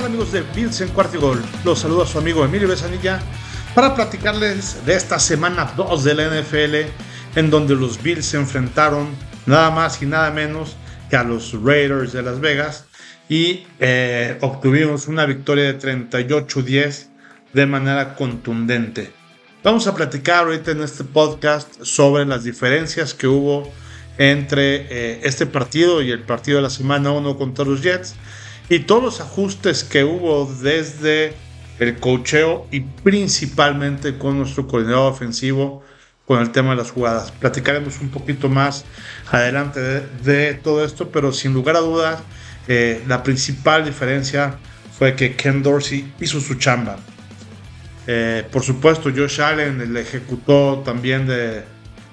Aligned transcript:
tal 0.00 0.06
amigos 0.06 0.32
de 0.32 0.42
Bills 0.54 0.80
en 0.80 0.88
Cuarto 0.88 1.20
Gol? 1.20 1.42
Los 1.62 1.80
saluda 1.80 2.06
su 2.06 2.18
amigo 2.18 2.42
Emilio 2.42 2.68
Besanilla 2.68 3.20
para 3.74 3.94
platicarles 3.94 4.86
de 4.86 4.94
esta 4.94 5.18
semana 5.18 5.74
2 5.76 6.04
de 6.04 6.14
la 6.14 6.28
NFL 6.28 7.38
en 7.38 7.50
donde 7.50 7.74
los 7.74 8.02
Bills 8.02 8.24
se 8.24 8.38
enfrentaron 8.38 9.08
nada 9.44 9.70
más 9.70 10.00
y 10.00 10.06
nada 10.06 10.30
menos 10.30 10.76
que 11.10 11.16
a 11.16 11.24
los 11.24 11.52
Raiders 11.52 12.12
de 12.12 12.22
Las 12.22 12.40
Vegas 12.40 12.86
y 13.28 13.66
eh, 13.78 14.38
obtuvimos 14.40 15.06
una 15.06 15.26
victoria 15.26 15.64
de 15.64 15.78
38-10 15.78 17.08
de 17.52 17.66
manera 17.66 18.14
contundente. 18.14 19.10
Vamos 19.62 19.86
a 19.86 19.94
platicar 19.94 20.44
ahorita 20.44 20.70
en 20.70 20.80
este 20.80 21.04
podcast 21.04 21.82
sobre 21.82 22.24
las 22.24 22.44
diferencias 22.44 23.12
que 23.12 23.26
hubo 23.26 23.70
entre 24.16 24.86
eh, 24.88 25.20
este 25.24 25.44
partido 25.44 26.00
y 26.00 26.10
el 26.10 26.22
partido 26.22 26.56
de 26.56 26.62
la 26.62 26.70
semana 26.70 27.10
1 27.10 27.36
contra 27.36 27.66
los 27.66 27.82
Jets 27.82 28.14
y 28.70 28.78
todos 28.78 29.02
los 29.02 29.20
ajustes 29.20 29.82
que 29.82 30.04
hubo 30.04 30.46
desde 30.46 31.34
el 31.80 31.98
cocheo 31.98 32.68
y 32.70 32.80
principalmente 32.80 34.16
con 34.16 34.38
nuestro 34.38 34.68
coordinador 34.68 35.12
ofensivo 35.12 35.82
con 36.24 36.40
el 36.40 36.52
tema 36.52 36.70
de 36.70 36.76
las 36.76 36.92
jugadas. 36.92 37.32
Platicaremos 37.32 38.00
un 38.00 38.10
poquito 38.10 38.48
más 38.48 38.84
adelante 39.32 39.80
de, 39.80 40.54
todo 40.54 40.84
esto, 40.84 41.10
pero 41.10 41.32
sin 41.32 41.52
lugar 41.52 41.74
a 41.74 41.80
dudas, 41.80 42.22
eh, 42.68 43.02
la 43.08 43.24
principal 43.24 43.84
diferencia 43.84 44.54
fue 44.96 45.16
que 45.16 45.34
Ken 45.34 45.64
Dorsey 45.64 46.12
hizo 46.20 46.40
su 46.40 46.54
chamba. 46.54 46.96
Eh, 48.06 48.46
por 48.52 48.62
supuesto, 48.62 49.10
Josh 49.10 49.40
Allen 49.40 49.92
le 49.92 50.00
ejecutó 50.00 50.82
también 50.84 51.26
de, 51.26 51.64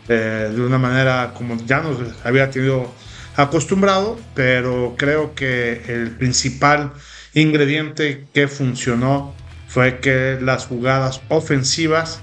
de 0.08 0.60
una 0.62 0.80
manera 0.80 1.34
como 1.36 1.56
ya 1.68 1.82
nos 1.82 1.98
había 2.24 2.50
tenido 2.50 2.92
acostumbrado, 3.38 4.20
pero 4.34 4.96
creo 4.98 5.34
que 5.36 5.84
el 5.88 6.12
principal 6.12 6.92
ingrediente 7.34 8.26
que 8.34 8.48
funcionó 8.48 9.34
fue 9.68 10.00
que 10.00 10.40
las 10.42 10.66
jugadas 10.66 11.22
ofensivas 11.30 12.22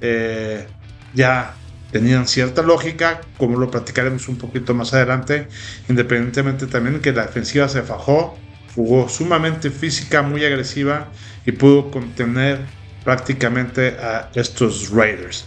eh, 0.00 0.66
ya 1.12 1.54
tenían 1.90 2.26
cierta 2.26 2.62
lógica, 2.62 3.20
como 3.36 3.58
lo 3.58 3.70
platicaremos 3.70 4.28
un 4.28 4.36
poquito 4.36 4.74
más 4.74 4.94
adelante, 4.94 5.48
independientemente 5.88 6.66
también 6.66 7.00
que 7.00 7.12
la 7.12 7.26
defensiva 7.26 7.68
se 7.68 7.82
fajó, 7.82 8.36
jugó 8.74 9.08
sumamente 9.08 9.70
física, 9.70 10.22
muy 10.22 10.44
agresiva 10.44 11.08
y 11.44 11.52
pudo 11.52 11.90
contener 11.90 12.60
prácticamente 13.04 13.96
a 14.00 14.30
estos 14.34 14.90
Raiders. 14.90 15.46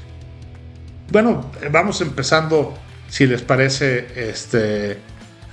Bueno, 1.12 1.50
vamos 1.72 2.02
empezando 2.02 2.78
si 3.08 3.28
les 3.28 3.42
parece, 3.42 4.08
este, 4.30 4.98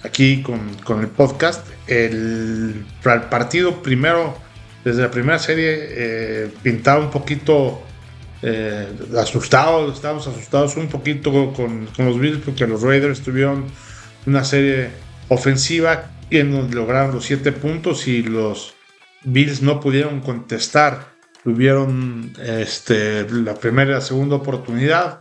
aquí 0.02 0.42
con, 0.42 0.74
con 0.84 1.00
el 1.00 1.08
podcast. 1.08 1.66
El, 1.86 2.84
partido 3.02 3.82
primero, 3.82 4.36
desde 4.84 5.02
la 5.02 5.10
primera 5.10 5.38
serie, 5.38 5.74
eh, 5.78 6.50
pintaba 6.62 7.00
un 7.00 7.10
poquito 7.10 7.82
eh, 8.42 8.88
asustados, 9.18 9.94
estábamos 9.94 10.26
asustados 10.26 10.76
un 10.76 10.88
poquito 10.88 11.32
con, 11.54 11.86
con, 11.86 12.06
los 12.06 12.20
Bills 12.20 12.42
porque 12.44 12.66
los 12.66 12.82
Raiders 12.82 13.22
tuvieron 13.22 13.64
una 14.26 14.44
serie 14.44 14.90
ofensiva 15.28 16.10
y 16.30 16.42
lograron 16.42 17.14
los 17.14 17.24
siete 17.24 17.52
puntos 17.52 18.06
y 18.08 18.22
los 18.22 18.74
Bills 19.24 19.62
no 19.62 19.80
pudieron 19.80 20.20
contestar. 20.20 21.14
Tuvieron 21.42 22.32
este, 22.42 23.28
la 23.30 23.54
primera 23.54 23.90
y 23.90 23.94
la 23.94 24.00
segunda 24.00 24.36
oportunidad 24.36 25.20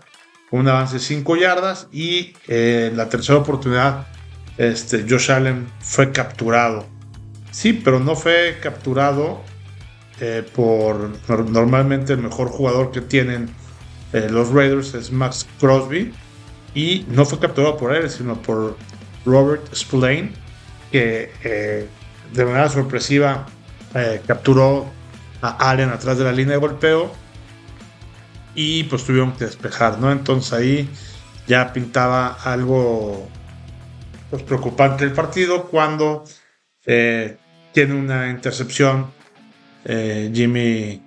un 0.54 0.68
avance 0.68 0.94
de 0.94 1.00
5 1.00 1.36
yardas 1.36 1.88
y 1.92 2.36
eh, 2.48 2.92
la 2.96 3.09
tercera 3.09 3.40
oportunidad 3.40 4.06
este, 4.59 5.04
Josh 5.09 5.32
Allen 5.32 5.68
fue 5.80 6.12
capturado. 6.12 6.86
Sí, 7.50 7.73
pero 7.73 8.00
no 8.00 8.16
fue 8.16 8.59
capturado 8.62 9.42
eh, 10.19 10.47
por 10.56 11.09
normalmente 11.50 12.13
el 12.13 12.19
mejor 12.19 12.50
jugador 12.50 12.92
que 12.92 13.02
tienen 13.02 13.50
eh, 14.13 14.28
los 14.30 14.52
Raiders 14.52 14.94
es 14.94 15.12
Max 15.12 15.47
Crosby 15.59 16.13
y 16.75 17.08
no 17.09 17.25
fue 17.25 17.40
capturado 17.40 17.75
por 17.75 17.96
él, 17.96 18.08
sino 18.12 18.40
por 18.40 18.78
Robert 19.25 19.74
Spillane 19.74 20.34
que 20.92 21.88
de 22.31 22.46
manera 22.46 22.69
sorpresiva 22.69 23.47
capturó 24.28 24.86
a 25.42 25.72
Allen 25.72 25.90
atrás 25.90 26.19
de 26.19 26.25
la 26.25 26.31
línea 26.31 26.53
de 26.53 26.59
golpeo 26.59 27.22
y 28.56 28.84
pues 28.84 29.03
tuvieron 29.03 29.34
que 29.34 29.46
despejar, 29.46 30.00
¿no? 30.00 30.12
Entonces 30.12 30.53
ahí 30.53 30.90
ya 31.47 31.74
pintaba 31.74 32.38
algo 32.44 33.28
pues, 34.30 34.44
preocupante 34.44 35.03
el 35.03 35.12
partido 35.12 35.66
cuando 35.66 36.24
eh, 36.86 37.38
tiene 37.74 37.96
una 37.96 38.30
intercepción 38.30 39.12
eh, 39.86 40.31
Jimmy 40.34 41.02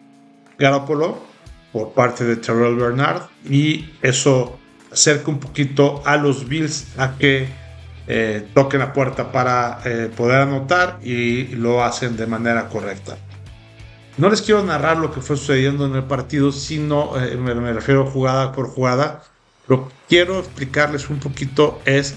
Garoppolo 0.59 1.25
por 1.73 1.93
parte 1.93 2.25
de 2.25 2.37
Terrell 2.37 2.77
Bernard 2.77 3.23
y 3.49 3.91
eso 4.03 4.59
acerca 4.93 5.31
un 5.31 5.41
poquito 5.41 6.03
a 6.06 6.17
los 6.17 6.49
Bills 6.49 6.99
a 6.99 7.17
que 7.19 7.49
eh, 8.09 8.47
toquen 8.55 8.81
la 8.81 8.93
puerta 8.93 9.33
para 9.33 9.81
poder 10.17 10.43
anotar 10.43 11.01
y 11.03 11.49
lo 11.56 11.83
hacen 11.83 12.17
de 12.17 12.27
manera 12.27 12.69
correcta. 12.69 13.19
No 14.19 14.31
les 14.31 14.41
quiero 14.41 14.62
narrar 14.65 14.97
lo 14.97 15.12
que 15.12 15.21
fue 15.21 15.37
sucediendo 15.37 15.84
en 15.84 15.94
el 15.94 16.04
partido, 16.04 16.50
sino 16.50 17.21
eh, 17.22 17.37
me, 17.37 17.72
refiero 17.72 18.10
jugada 18.10 18.53
por 18.53 18.69
jugada. 18.69 19.22
Lo 19.69 19.88
que 19.88 19.94
quiero 20.09 20.38
explicarles 20.38 21.10
un 21.10 21.19
poquito 21.19 21.81
es 21.84 22.15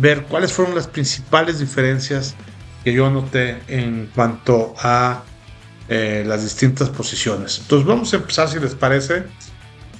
ver 0.00 0.24
cuáles 0.24 0.52
fueron 0.52 0.74
las 0.74 0.88
principales 0.88 1.60
diferencias 1.60 2.34
que 2.82 2.92
yo 2.92 3.10
noté 3.10 3.62
en 3.68 4.10
cuanto 4.12 4.74
a 4.78 5.22
eh, 5.88 6.24
las 6.26 6.42
distintas 6.42 6.88
posiciones. 6.88 7.58
Entonces 7.60 7.86
vamos 7.86 8.12
a 8.12 8.16
empezar, 8.16 8.48
si 8.48 8.58
les 8.58 8.74
parece, 8.74 9.24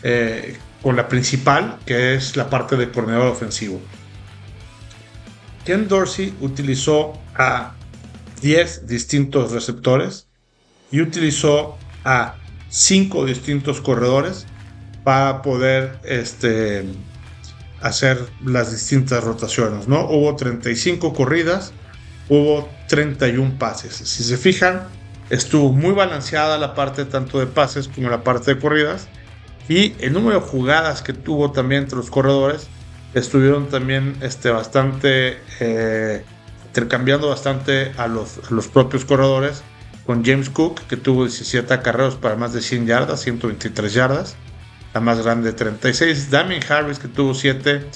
eh, 0.03 0.59
con 0.83 0.97
la 0.97 1.07
principal, 1.07 1.79
que 1.87 2.15
es 2.15 2.37
la 2.37 2.51
parte 2.51 2.77
de 2.77 2.91
coordinador 2.91 3.29
ofensivo. 3.29 3.81
Ken 5.65 5.87
Dorsey 5.87 6.35
utilizó 6.41 7.13
a 7.37 7.75
10 8.41 8.89
distintos 8.89 9.53
receptores 9.53 10.30
y 10.91 11.01
utilizó 11.01 11.77
a 12.05 12.35
cinco 12.69 13.25
distintos 13.25 13.81
corredores 13.81 14.47
para 15.05 15.43
poder 15.43 15.99
este, 16.05 16.85
hacer 17.81 18.19
las 18.45 18.73
distintas 18.73 19.25
rotaciones. 19.25 19.89
¿no? 19.89 20.07
Hubo 20.07 20.35
35 20.37 21.13
corridas, 21.13 21.73
hubo 22.29 22.69
31 22.89 23.59
pases. 23.59 23.95
Si 23.95 24.23
se 24.23 24.37
fijan, 24.37 24.89
estuvo 25.31 25.73
muy 25.73 25.93
balanceada 25.93 26.59
la 26.59 26.75
parte 26.75 27.05
tanto 27.05 27.39
de 27.39 27.47
pases 27.47 27.89
como 27.89 28.09
la 28.09 28.23
parte 28.23 28.55
de 28.55 28.61
corridas. 28.61 29.09
Y 29.69 29.95
el 30.01 30.13
número 30.13 30.41
de 30.41 30.47
jugadas 30.47 31.03
que 31.03 31.13
tuvo 31.13 31.53
también 31.53 31.85
entre 31.85 31.97
los 31.97 32.11
corredores 32.11 32.67
estuvieron 33.15 33.69
también 33.69 34.17
este, 34.21 34.51
bastante 34.51 35.39
eh, 35.61 36.25
intercambiando 36.67 37.29
bastante 37.29 37.93
a 37.97 38.07
los, 38.09 38.39
a 38.39 38.55
los 38.55 38.69
propios 38.69 39.05
corredores 39.05 39.63
con 40.11 40.25
James 40.25 40.51
Cook, 40.51 40.81
que 40.89 40.97
tuvo 40.97 41.23
17 41.23 41.73
acarreos 41.73 42.17
para 42.17 42.35
más 42.35 42.53
de 42.53 42.61
100 42.61 42.85
yardas, 42.85 43.21
123 43.21 43.95
yardas, 43.95 44.35
la 44.93 45.01
más 45.01 45.23
grande 45.23 45.53
36, 45.53 46.33
Damien 46.33 46.61
Harris, 46.69 46.99
que 46.99 47.07
tuvo 47.07 47.33
7, 47.33 47.87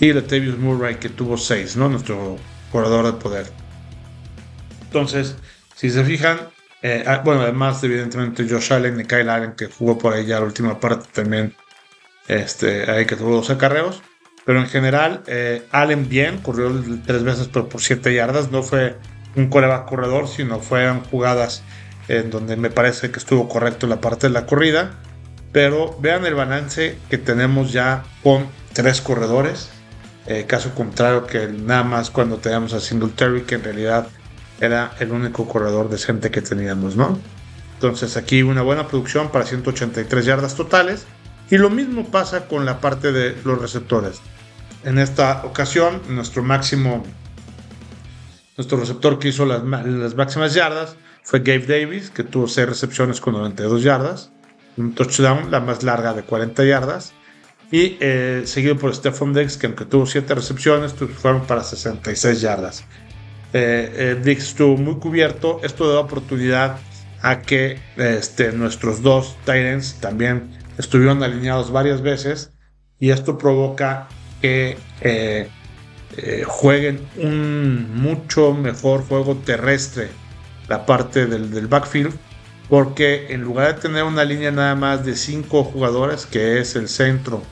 y 0.00 0.12
Latavius 0.12 0.58
Murray, 0.58 0.96
que 0.96 1.10
tuvo 1.10 1.36
6, 1.38 1.76
¿no? 1.76 1.88
Nuestro 1.88 2.38
corredor 2.72 3.06
de 3.06 3.12
poder. 3.12 3.46
Entonces, 4.86 5.36
si 5.76 5.90
se 5.90 6.02
fijan, 6.02 6.40
eh, 6.82 7.04
ah, 7.06 7.22
bueno, 7.24 7.42
además, 7.42 7.84
evidentemente, 7.84 8.48
Josh 8.50 8.72
Allen 8.72 8.98
y 8.98 9.04
Kyle 9.04 9.30
Allen, 9.30 9.52
que 9.52 9.66
jugó 9.66 9.96
por 9.96 10.12
ahí 10.12 10.26
ya 10.26 10.40
la 10.40 10.46
última 10.46 10.80
parte 10.80 11.06
también, 11.12 11.54
este, 12.26 12.90
ahí 12.90 13.06
que 13.06 13.14
tuvo 13.14 13.36
dos 13.36 13.50
acarreos. 13.50 14.02
Pero 14.44 14.58
en 14.58 14.66
general, 14.66 15.22
eh, 15.28 15.62
Allen 15.70 16.08
bien, 16.08 16.38
corrió 16.38 16.82
tres 17.06 17.22
veces 17.22 17.46
por, 17.46 17.68
por 17.68 17.80
7 17.80 18.12
yardas, 18.12 18.50
no 18.50 18.64
fue 18.64 18.96
un 19.36 19.48
coreback 19.48 19.86
corredor, 19.86 20.28
sino 20.28 20.60
fueron 20.60 21.02
jugadas 21.04 21.62
en 22.08 22.30
donde 22.30 22.56
me 22.56 22.70
parece 22.70 23.10
que 23.10 23.18
estuvo 23.18 23.48
correcto 23.48 23.86
la 23.86 24.00
parte 24.00 24.28
de 24.28 24.32
la 24.32 24.46
corrida. 24.46 24.92
Pero 25.52 25.96
vean 26.00 26.26
el 26.26 26.34
balance 26.34 26.98
que 27.08 27.18
tenemos 27.18 27.72
ya 27.72 28.04
con 28.22 28.46
tres 28.72 29.00
corredores. 29.00 29.70
Eh, 30.26 30.44
caso 30.46 30.74
contrario 30.74 31.26
que 31.26 31.48
nada 31.48 31.84
más 31.84 32.10
cuando 32.10 32.38
teníamos 32.38 32.72
a 32.72 32.80
Singletary, 32.80 33.42
que 33.42 33.56
en 33.56 33.64
realidad 33.64 34.08
era 34.60 34.92
el 34.98 35.12
único 35.12 35.46
corredor 35.46 35.88
decente 35.88 36.30
que 36.30 36.40
teníamos, 36.40 36.96
¿no? 36.96 37.18
Entonces 37.74 38.16
aquí 38.16 38.42
una 38.42 38.62
buena 38.62 38.88
producción 38.88 39.30
para 39.30 39.44
183 39.44 40.24
yardas 40.24 40.54
totales. 40.54 41.06
Y 41.50 41.58
lo 41.58 41.68
mismo 41.68 42.06
pasa 42.06 42.46
con 42.48 42.64
la 42.64 42.80
parte 42.80 43.12
de 43.12 43.36
los 43.44 43.60
receptores. 43.60 44.20
En 44.82 44.98
esta 44.98 45.44
ocasión, 45.44 46.00
nuestro 46.08 46.42
máximo 46.42 47.04
nuestro 48.56 48.78
receptor 48.78 49.18
que 49.18 49.28
hizo 49.28 49.44
las, 49.46 49.64
máximas 50.14 50.54
yardas 50.54 50.96
fue 51.22 51.40
Gabe 51.40 51.66
Davis, 51.66 52.10
que 52.10 52.22
tuvo 52.22 52.46
6 52.46 52.68
recepciones 52.68 53.20
con 53.20 53.34
92 53.34 53.82
yardas. 53.82 54.30
Un 54.76 54.94
touchdown, 54.94 55.50
la 55.50 55.60
más 55.60 55.82
larga 55.82 56.12
de 56.12 56.22
40 56.22 56.64
yardas. 56.64 57.12
Y 57.70 57.96
eh, 58.00 58.42
seguido 58.44 58.76
por 58.76 58.94
Stephon 58.94 59.32
Diggs, 59.32 59.56
que 59.56 59.66
aunque 59.66 59.84
tuvo 59.84 60.06
7 60.06 60.34
recepciones, 60.34 60.92
fueron 60.92 61.46
para 61.46 61.64
66 61.64 62.40
yardas. 62.40 62.84
eh, 63.52 64.20
eh 64.24 64.32
estuvo 64.32 64.76
muy 64.76 64.96
cubierto. 64.96 65.60
Esto 65.62 65.92
da 65.92 66.00
oportunidad 66.00 66.78
a 67.22 67.40
que 67.40 67.80
este, 67.96 68.52
nuestros 68.52 69.02
dos 69.02 69.36
Titans 69.40 69.98
también 70.00 70.50
estuvieron 70.76 71.22
alineados 71.22 71.72
varias 71.72 72.02
veces 72.02 72.52
y 73.00 73.10
esto 73.10 73.38
provoca 73.38 74.08
que 74.42 74.76
eh, 76.16 76.44
jueguen 76.46 77.00
un 77.16 77.94
mucho 77.94 78.52
mejor 78.52 79.04
juego 79.06 79.36
terrestre 79.36 80.08
la 80.68 80.86
parte 80.86 81.26
del, 81.26 81.50
del, 81.50 81.66
backfield 81.66 82.14
porque 82.68 83.32
en 83.32 83.42
lugar 83.42 83.74
de 83.74 83.80
tener 83.80 84.04
una 84.04 84.24
línea 84.24 84.50
nada 84.50 84.74
más 84.74 85.04
de 85.04 85.16
cinco 85.16 85.64
jugadores 85.64 86.26
que 86.26 86.60
es 86.60 86.76
el 86.76 86.88
centro 86.88 87.42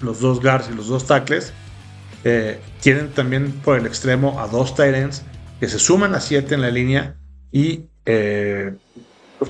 los 0.00 0.20
dos 0.20 0.40
guards 0.40 0.68
y 0.70 0.74
los 0.74 0.88
dos 0.88 1.06
tackles 1.06 1.52
eh, 2.24 2.60
tienen 2.80 3.10
también 3.10 3.52
por 3.52 3.78
el 3.78 3.86
extremo 3.86 4.40
a 4.40 4.46
dos 4.46 4.74
tight 4.74 5.14
que 5.58 5.68
se 5.68 5.78
suman 5.78 6.14
a 6.14 6.20
siete 6.20 6.54
en 6.54 6.62
la 6.62 6.70
línea 6.70 7.16
y 7.50 7.86
eh, 8.06 8.74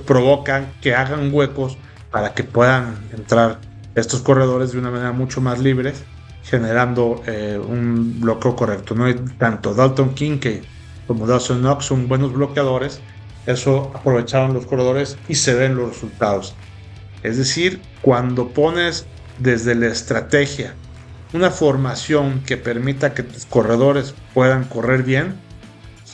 provocan 0.07 0.73
que 0.81 0.95
hagan 0.95 1.33
huecos 1.33 1.79
para 2.11 2.35
que 2.35 2.45
puedan 2.45 2.97
entrar 3.13 3.61
estos 3.95 4.21
corredores 4.23 4.73
de 4.73 4.79
una 4.79 4.91
manera 4.91 5.13
mucho 5.13 5.41
más 5.41 5.59
libre, 5.59 5.93
generando 6.43 7.23
eh, 7.27 7.61
un 7.63 8.21
bloqueo 8.21 8.57
correcto. 8.57 8.95
No 8.95 9.13
tanto 9.39 9.75
Dalton 9.75 10.15
Kincaid 10.15 10.63
como 11.07 11.27
Dawson 11.27 11.61
Knox 11.61 11.87
son 11.87 12.09
buenos 12.09 12.33
bloqueadores. 12.33 13.01
Eso 13.47 13.91
aprovecharon 13.95 14.55
los 14.55 14.67
corredores 14.67 15.17
y 15.29 15.35
se 15.35 15.55
ven 15.55 15.75
los 15.77 15.91
resultados. 15.91 16.55
Es 17.23 17.37
decir, 17.37 17.81
cuando 18.03 18.49
pones 18.49 19.07
desde 19.39 19.75
la 19.75 19.89
estrategia 19.89 20.75
una 21.33 21.51
formación 21.51 22.43
que 22.45 22.57
permita 22.57 23.15
que 23.15 23.23
tus 23.23 23.47
corredores 23.47 24.15
puedan 24.35 24.65
correr 24.65 25.03
bien, 25.03 25.35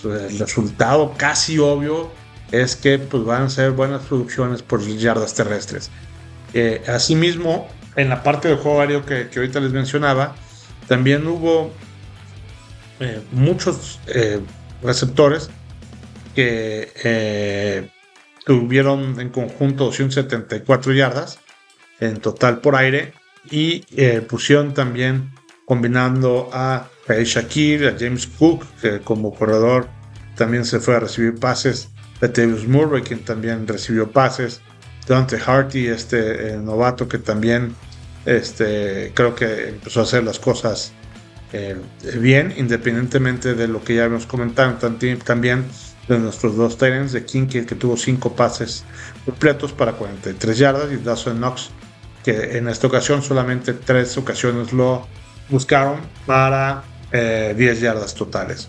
el 0.04 0.38
resultado 0.38 1.14
casi 1.16 1.58
obvio 1.58 2.10
es 2.52 2.76
que 2.76 2.98
pues, 2.98 3.24
van 3.24 3.42
a 3.42 3.50
ser 3.50 3.72
buenas 3.72 4.02
producciones 4.02 4.62
por 4.62 4.80
yardas 4.82 5.34
terrestres. 5.34 5.90
Eh, 6.54 6.82
asimismo, 6.86 7.68
en 7.96 8.08
la 8.08 8.22
parte 8.22 8.48
del 8.48 8.58
juego 8.58 8.80
aéreo 8.80 9.04
que, 9.04 9.28
ahorita 9.34 9.60
les 9.60 9.72
mencionaba, 9.72 10.34
también 10.86 11.26
hubo 11.26 11.72
eh, 13.00 13.20
muchos 13.32 13.98
eh, 14.06 14.40
receptores 14.82 15.50
que 16.34 17.90
tuvieron 18.44 19.18
en 19.20 19.30
conjunto 19.30 19.84
274 19.84 20.92
yardas 20.92 21.40
en 21.98 22.20
total 22.20 22.60
por 22.60 22.76
aire 22.76 23.14
y 23.50 23.80
pusieron 24.28 24.74
también 24.74 25.32
combinando 25.64 26.50
a 26.52 26.88
Shakir, 27.08 27.86
a 27.86 27.96
James 27.98 28.26
Cook, 28.26 28.66
que 28.82 29.00
como 29.00 29.34
corredor 29.34 29.88
también 30.36 30.66
se 30.66 30.78
fue 30.78 30.96
a 30.96 31.00
recibir 31.00 31.40
pases 31.40 31.88
Latavius 32.20 32.66
Murray, 32.66 33.02
quien 33.02 33.20
también 33.24 33.66
recibió 33.66 34.10
pases, 34.10 34.60
Dante 35.06 35.38
Harty, 35.44 35.86
este 35.88 36.54
eh, 36.54 36.56
novato 36.56 37.08
que 37.08 37.18
también 37.18 37.74
este, 38.26 39.12
creo 39.14 39.34
que 39.34 39.68
empezó 39.68 40.00
a 40.00 40.02
hacer 40.02 40.24
las 40.24 40.38
cosas 40.38 40.92
eh, 41.52 41.76
bien, 42.18 42.52
independientemente 42.56 43.54
de 43.54 43.68
lo 43.68 43.82
que 43.82 43.94
ya 43.94 44.04
habíamos 44.04 44.26
comentado, 44.26 44.74
también 45.24 45.64
de 46.08 46.18
nuestros 46.18 46.56
dos 46.56 46.76
Titans, 46.76 47.12
de 47.12 47.24
King, 47.24 47.46
que, 47.46 47.62
tuvo 47.62 47.96
cinco 47.96 48.34
pases 48.34 48.84
completos 49.24 49.72
para 49.72 49.92
43 49.92 50.58
yardas, 50.58 50.92
y 50.92 50.96
Dawson 50.96 51.38
Knox, 51.38 51.70
que 52.24 52.58
en 52.58 52.68
esta 52.68 52.88
ocasión 52.88 53.22
solamente 53.22 53.72
tres 53.72 54.18
ocasiones 54.18 54.72
lo 54.72 55.06
buscaron 55.48 56.00
para 56.26 56.82
10 57.12 57.14
eh, 57.22 57.78
yardas 57.80 58.14
totales. 58.14 58.68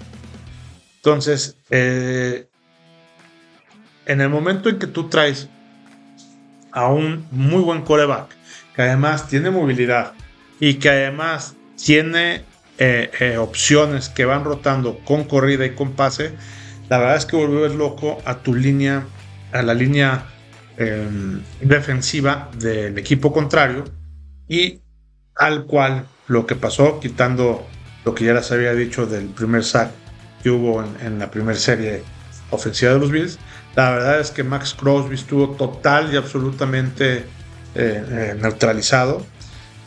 Entonces, 0.97 1.57
en 1.71 2.47
el 4.05 4.29
momento 4.29 4.69
en 4.69 4.77
que 4.77 4.87
tú 4.87 5.09
traes 5.09 5.49
a 6.71 6.87
un 6.87 7.25
muy 7.31 7.63
buen 7.63 7.81
coreback, 7.81 8.36
que 8.77 8.83
además 8.83 9.27
tiene 9.27 9.49
movilidad 9.49 10.13
y 10.59 10.75
que 10.75 10.89
además 10.89 11.55
tiene 11.83 12.43
eh, 12.77 13.09
eh, 13.19 13.37
opciones 13.37 14.07
que 14.07 14.23
van 14.23 14.43
rotando 14.43 14.99
con 14.99 15.23
corrida 15.23 15.65
y 15.65 15.71
con 15.71 15.93
pase, 15.93 16.33
la 16.87 16.99
verdad 16.99 17.15
es 17.15 17.25
que 17.25 17.35
vuelves 17.35 17.73
loco 17.73 18.19
a 18.23 18.37
tu 18.37 18.53
línea, 18.53 19.03
a 19.51 19.63
la 19.63 19.73
línea 19.73 20.25
em, 20.77 21.41
defensiva 21.59 22.51
del 22.59 22.95
equipo 22.99 23.33
contrario 23.33 23.83
y 24.47 24.79
al 25.35 25.65
cual 25.65 26.05
lo 26.27 26.45
que 26.45 26.55
pasó, 26.55 26.99
quitando 26.99 27.65
lo 28.05 28.13
que 28.13 28.25
ya 28.25 28.35
les 28.35 28.51
había 28.51 28.75
dicho 28.75 29.07
del 29.07 29.25
primer 29.25 29.63
sack 29.63 29.89
que 30.43 30.51
hubo 30.51 30.83
en, 30.83 30.95
en 31.03 31.19
la 31.19 31.31
primera 31.31 31.57
serie 31.57 32.03
ofensiva 32.51 32.93
de 32.93 32.99
los 32.99 33.09
Bills, 33.09 33.39
la 33.75 33.89
verdad 33.89 34.19
es 34.19 34.29
que 34.29 34.43
Max 34.43 34.75
Crosby 34.75 35.15
estuvo 35.15 35.49
total 35.55 36.13
y 36.13 36.17
absolutamente 36.17 37.25
eh, 37.79 38.03
eh, 38.09 38.35
neutralizado. 38.41 39.23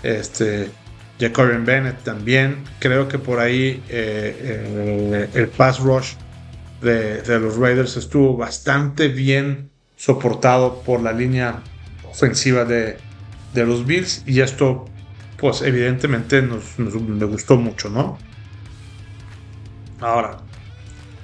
Este, 0.05 0.71
Jacobian 1.19 1.65
Bennett 1.65 2.05
también. 2.05 2.63
Creo 2.79 3.09
que 3.09 3.19
por 3.19 3.41
ahí 3.41 3.83
eh, 3.89 5.29
el 5.35 5.49
pass 5.49 5.81
rush 5.81 6.13
de, 6.81 7.41
los 7.41 7.57
Raiders 7.57 7.97
estuvo 7.97 8.37
bastante 8.37 9.09
bien 9.09 9.71
soportado 9.97 10.83
por 10.83 11.03
la 11.03 11.13
línea 11.13 11.63
ofensiva 12.09 12.65
de, 12.65 12.97
los 13.55 13.85
Bills. 13.85 14.23
Y 14.25 14.41
esto, 14.41 14.85
pues 15.37 15.61
evidentemente 15.63 16.43
nos, 16.43 16.79
nos, 16.79 16.95
gustó 16.95 17.57
mucho, 17.57 17.91
¿no? 17.91 18.19
Ahora, 20.01 20.39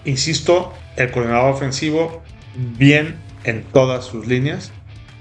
insisto, 0.04 0.74
el 0.96 1.12
coordinador 1.12 1.54
ofensivo 1.54 2.24
bien 2.56 3.14
en 3.44 3.62
todas 3.62 4.04
sus 4.04 4.26
líneas. 4.26 4.72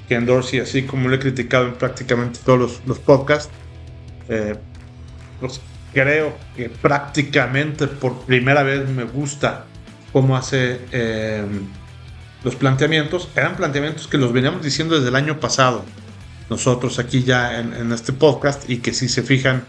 Ken 0.08 0.26
Dorsey, 0.26 0.60
así 0.60 0.84
como 0.84 1.10
lo 1.10 1.16
he 1.16 1.20
criticado 1.20 1.68
en 1.68 1.74
prácticamente 1.74 2.40
todos 2.46 2.82
los, 2.86 3.00
podcasts, 3.00 3.52
eh, 4.30 4.56
pues 5.40 5.62
creo 5.94 6.36
que 6.56 6.70
prácticamente 6.70 7.88
por 7.88 8.26
primera 8.26 8.64
vez 8.64 8.88
me 8.90 9.04
gusta 9.04 9.66
cómo 10.12 10.38
hace 10.38 10.80
eh, 10.92 11.46
los 12.44 12.56
planteamientos. 12.56 13.30
Eran 13.36 13.56
planteamientos 13.56 14.08
que 14.08 14.18
los 14.18 14.32
veníamos 14.32 14.62
diciendo 14.62 14.96
desde 14.96 15.10
el 15.10 15.16
año 15.16 15.40
pasado, 15.40 15.84
nosotros 16.50 17.00
aquí 17.00 17.24
ya 17.24 17.60
en, 17.60 17.74
en 17.74 17.92
este 17.92 18.14
podcast, 18.14 18.70
y 18.70 18.78
que 18.78 18.94
si 18.94 19.10
se 19.10 19.24
fijan, 19.24 19.64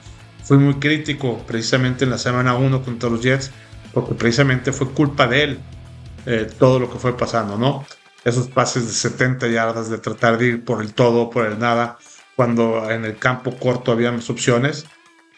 fui 0.44 0.58
muy 0.58 0.75
crítico 0.75 1.38
precisamente 1.46 2.04
en 2.04 2.11
la 2.11 2.18
semana 2.18 2.54
1 2.54 2.82
contra 2.82 3.08
los 3.08 3.22
Jets, 3.22 3.50
porque 3.92 4.14
precisamente 4.14 4.72
fue 4.72 4.90
culpa 4.90 5.26
de 5.26 5.42
él 5.42 5.61
eh, 6.26 6.49
todo 6.58 6.80
lo 6.80 6.92
que 6.92 6.99
fue 6.99 7.16
pasando, 7.16 7.56
¿no? 7.56 7.87
Esos 8.26 8.49
pases 8.49 8.87
de 8.87 8.92
70 8.92 9.47
yardas, 9.47 9.88
de 9.88 9.99
tratar 9.99 10.37
de 10.37 10.47
ir 10.47 10.64
por 10.64 10.83
el 10.83 10.92
todo, 10.92 11.30
por 11.30 11.47
el 11.47 11.59
nada, 11.59 11.97
cuando 12.35 12.90
en 12.90 13.04
el 13.04 13.16
campo 13.18 13.56
corto 13.56 13.92
había 13.92 14.11
más 14.11 14.28
opciones. 14.28 14.85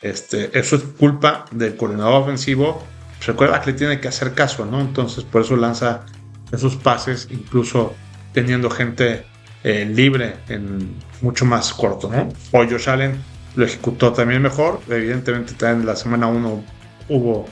Este, 0.01 0.59
eso 0.59 0.77
es 0.77 0.83
culpa 0.99 1.45
del 1.51 1.77
coordinador 1.77 2.23
ofensivo. 2.23 2.83
Recuerda 3.27 3.61
que 3.61 3.73
le 3.73 3.79
tiene 3.79 4.01
que 4.01 4.09
hacer 4.09 4.33
caso, 4.33 4.65
¿no? 4.65 4.81
Entonces, 4.81 5.25
por 5.25 5.43
eso 5.43 5.55
lanza 5.57 6.07
esos 6.51 6.77
pases, 6.77 7.29
incluso 7.31 7.95
teniendo 8.33 8.71
gente 8.71 9.27
eh, 9.65 9.85
libre 9.85 10.37
en 10.49 10.97
mucho 11.21 11.45
más 11.45 11.75
corto, 11.75 12.11
¿no? 12.11 12.31
O 12.53 12.65
Josh 12.67 12.89
Allen 12.89 13.21
lo 13.55 13.65
ejecutó 13.65 14.13
también 14.15 14.41
mejor. 14.41 14.81
Evidentemente, 14.89 15.53
también 15.55 15.81
en 15.81 15.87
la 15.87 15.97
semana 15.97 16.27
1 16.29 16.65
hubo 17.11 17.47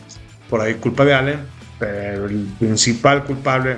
por 0.49 0.61
ahí 0.61 0.75
culpa 0.75 1.05
de 1.05 1.15
Allen, 1.15 1.41
pero 1.79 2.27
el 2.27 2.47
principal 2.59 3.25
culpable, 3.25 3.77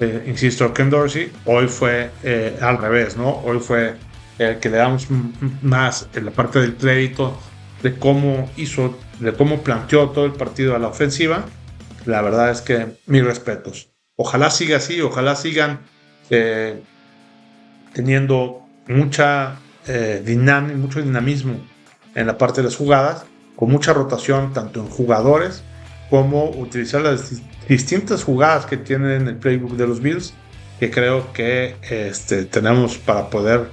eh, 0.00 0.24
insisto, 0.26 0.72
Ken 0.72 0.90
Dorsey, 0.90 1.32
hoy 1.44 1.66
fue 1.66 2.10
eh, 2.22 2.56
al 2.60 2.78
revés, 2.78 3.16
¿no? 3.16 3.30
Hoy 3.38 3.58
fue 3.58 3.96
el 4.38 4.58
que 4.58 4.68
le 4.68 4.76
damos 4.76 5.08
más 5.62 6.08
en 6.14 6.24
la 6.24 6.30
parte 6.30 6.60
del 6.60 6.76
crédito 6.76 7.36
de 7.82 7.98
cómo 7.98 8.48
hizo, 8.56 8.96
de 9.18 9.32
cómo 9.32 9.62
planteó 9.62 10.10
todo 10.10 10.24
el 10.24 10.32
partido 10.32 10.76
a 10.76 10.78
la 10.78 10.88
ofensiva. 10.88 11.44
La 12.06 12.22
verdad 12.22 12.50
es 12.50 12.60
que 12.60 12.86
mis 13.06 13.24
respetos. 13.24 13.90
Ojalá 14.16 14.50
siga 14.50 14.76
así, 14.76 15.00
ojalá 15.00 15.34
sigan 15.34 15.80
eh, 16.30 16.80
teniendo 17.92 18.62
mucha 18.86 19.58
mucho 20.76 21.00
dinamismo 21.00 21.54
en 22.14 22.26
la 22.26 22.36
parte 22.36 22.60
de 22.60 22.66
las 22.66 22.76
jugadas, 22.76 23.24
con 23.56 23.70
mucha 23.70 23.94
rotación 23.94 24.52
tanto 24.52 24.80
en 24.80 24.86
jugadores 24.86 25.64
cómo 26.10 26.50
utilizar 26.50 27.02
las 27.02 27.40
distintas 27.68 28.24
jugadas 28.24 28.66
que 28.66 28.76
tienen 28.76 29.10
en 29.10 29.28
el 29.28 29.36
playbook 29.36 29.72
de 29.72 29.86
los 29.86 30.00
Bills, 30.00 30.34
que 30.80 30.90
creo 30.90 31.32
que 31.32 31.76
este, 31.82 32.44
tenemos 32.44 32.98
para 32.98 33.28
poder 33.30 33.68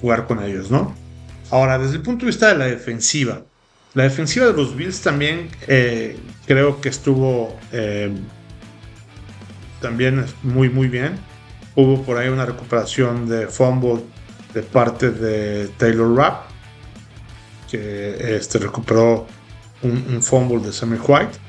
jugar 0.00 0.26
con 0.26 0.42
ellos, 0.42 0.70
¿no? 0.70 0.94
Ahora, 1.50 1.78
desde 1.78 1.96
el 1.96 2.02
punto 2.02 2.24
de 2.24 2.30
vista 2.30 2.48
de 2.48 2.58
la 2.58 2.66
defensiva, 2.66 3.42
la 3.94 4.04
defensiva 4.04 4.46
de 4.46 4.52
los 4.52 4.74
Bills 4.74 5.00
también 5.02 5.50
eh, 5.68 6.16
creo 6.46 6.80
que 6.80 6.88
estuvo 6.88 7.56
eh, 7.70 8.12
también 9.80 10.24
muy, 10.42 10.68
muy 10.68 10.88
bien. 10.88 11.18
Hubo 11.76 12.02
por 12.02 12.16
ahí 12.16 12.28
una 12.28 12.46
recuperación 12.46 13.28
de 13.28 13.46
fumble 13.46 14.02
de 14.52 14.62
parte 14.62 15.10
de 15.10 15.68
Taylor 15.76 16.16
Rapp, 16.16 16.46
que 17.70 18.36
este, 18.36 18.58
recuperó 18.58 19.26
un 19.82 20.22
fumble 20.22 20.58
de 20.58 20.72
Sammy 20.72 20.96
White. 20.96 21.43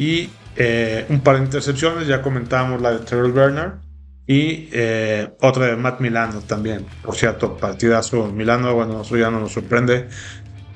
Y 0.00 0.30
eh, 0.56 1.04
un 1.10 1.20
par 1.20 1.36
de 1.36 1.44
intercepciones, 1.44 2.06
ya 2.06 2.22
comentábamos 2.22 2.80
la 2.80 2.92
de 2.92 3.00
Terrell 3.00 3.32
Bernard 3.32 3.80
y 4.26 4.70
eh, 4.72 5.28
otra 5.42 5.66
de 5.66 5.76
Matt 5.76 6.00
Milano 6.00 6.40
también. 6.40 6.86
Por 7.02 7.14
cierto, 7.14 7.54
partidazo 7.58 8.28
Milano, 8.28 8.74
bueno, 8.74 9.02
eso 9.02 9.18
ya 9.18 9.30
no 9.30 9.40
nos 9.40 9.52
sorprende. 9.52 10.08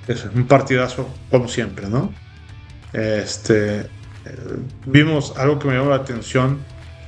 Es 0.07 0.27
un 0.27 0.47
partidazo 0.47 1.09
como 1.31 1.49
siempre, 1.49 1.89
¿no? 1.89 2.13
Este, 2.93 3.81
eh, 3.81 3.89
vimos 4.85 5.33
algo 5.39 5.59
que 5.59 5.69
me 5.69 5.75
llamó 5.79 5.89
la 5.89 5.97
atención 5.97 6.59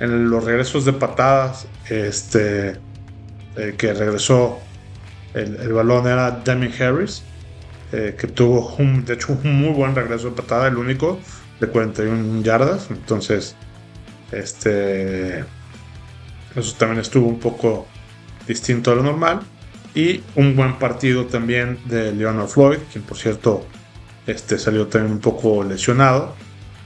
en 0.00 0.30
los 0.30 0.42
regresos 0.42 0.86
de 0.86 0.94
patadas, 0.94 1.68
este, 1.90 2.78
que 3.76 3.92
regresó 3.92 4.58
el, 5.34 5.70
balón 5.70 6.06
era 6.06 6.30
Demi 6.30 6.70
Harris, 6.80 7.22
que 7.90 8.26
tuvo 8.34 8.74
un, 8.78 9.04
de 9.04 9.14
hecho 9.14 9.32
un 9.32 9.60
muy 9.60 9.74
buen 9.74 9.94
regreso 9.94 10.30
de 10.30 10.36
patada, 10.36 10.68
el 10.68 10.76
único 10.76 11.20
de 11.60 11.68
41 11.68 12.42
yardas. 12.42 12.90
Entonces, 12.90 13.56
este, 14.32 15.40
eso 16.54 16.74
también 16.78 17.00
estuvo 17.00 17.28
un 17.28 17.38
poco 17.38 17.86
distinto 18.46 18.92
a 18.92 18.94
lo 18.94 19.02
normal. 19.02 19.40
Y 19.94 20.22
un 20.34 20.54
buen 20.54 20.78
partido 20.78 21.26
también 21.26 21.78
de 21.86 22.12
Leonard 22.12 22.48
Floyd, 22.48 22.78
quien 22.92 23.02
por 23.04 23.16
cierto 23.16 23.66
este, 24.26 24.58
salió 24.58 24.88
también 24.88 25.12
un 25.12 25.20
poco 25.20 25.64
lesionado. 25.64 26.34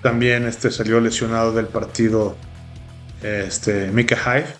También 0.02 0.46
este, 0.46 0.70
salió 0.70 1.00
lesionado 1.00 1.52
del 1.52 1.66
partido 1.66 2.36
este, 3.22 3.90
Mika 3.90 4.16
Hyde. 4.16 4.54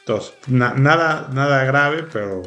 Entonces, 0.00 0.34
nada, 0.46 1.28
nada 1.32 1.64
grave, 1.64 2.04
pero, 2.12 2.42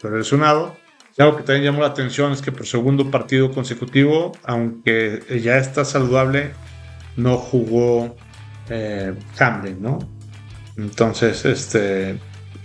pero 0.00 0.18
lesionado 0.18 0.76
algo 1.18 1.36
que 1.36 1.42
también 1.42 1.64
llamó 1.64 1.82
la 1.82 1.88
atención 1.88 2.32
es 2.32 2.40
que 2.40 2.52
por 2.52 2.66
segundo 2.66 3.10
partido 3.10 3.52
consecutivo, 3.52 4.32
aunque 4.44 5.22
ya 5.42 5.58
está 5.58 5.84
saludable, 5.84 6.52
no 7.16 7.36
jugó 7.36 8.16
eh, 8.70 9.14
¿no? 9.80 9.98
Entonces, 10.76 11.44
este, 11.44 12.18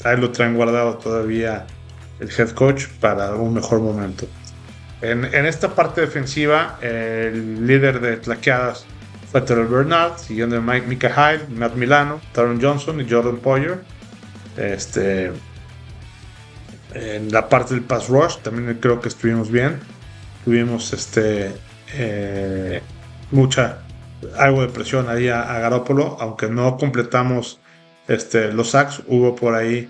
ahí 0.04 0.18
lo 0.18 0.32
traen 0.32 0.56
guardado 0.56 0.98
todavía 0.98 1.66
el 2.20 2.30
head 2.30 2.51
coach 2.51 2.88
para 3.00 3.36
un 3.36 3.54
mejor 3.54 3.82
momento. 3.82 4.27
En, 5.01 5.25
esta 5.25 5.75
parte 5.75 6.01
defensiva, 6.01 6.80
el 6.82 7.68
líder 7.68 8.00
de 8.00 8.18
tlaqueadas 8.18 8.86
fue 9.32 9.42
Terrell 9.42 9.68
Bernard, 9.68 10.18
siguiendo 10.18 10.60
Mike 10.62 10.88
Mika 10.88 11.10
Hyde, 11.10 11.48
Matt 11.50 11.75
Milano, 11.75 12.20
Taron 12.32 12.60
Johnson 12.62 13.01
y 13.01 13.10
Jordan 13.10 13.38
Poyer. 13.38 13.82
Este, 14.56 15.32
en 16.98 17.32
la 17.32 17.48
parte 17.50 17.74
del 17.74 17.84
pass 17.84 18.08
rush 18.10 18.38
también 18.38 18.77
creo 18.82 19.00
que 19.00 19.10
estuvimos 19.10 19.51
bien. 19.51 19.80
Tuvimos 20.44 20.94
este 20.94 21.51
eh, 21.94 22.82
mucha 23.32 23.80
algo 24.38 24.62
de 24.62 24.70
presión 24.70 25.10
ahí 25.10 25.27
a, 25.27 25.44
Garópolo, 25.60 26.18
aunque 26.20 26.48
no 26.48 26.77
completamos 26.77 27.60
este, 28.08 28.51
los 28.51 28.72
sacks, 28.72 29.04
hubo 29.08 29.36
por 29.36 29.54
ahí 29.54 29.89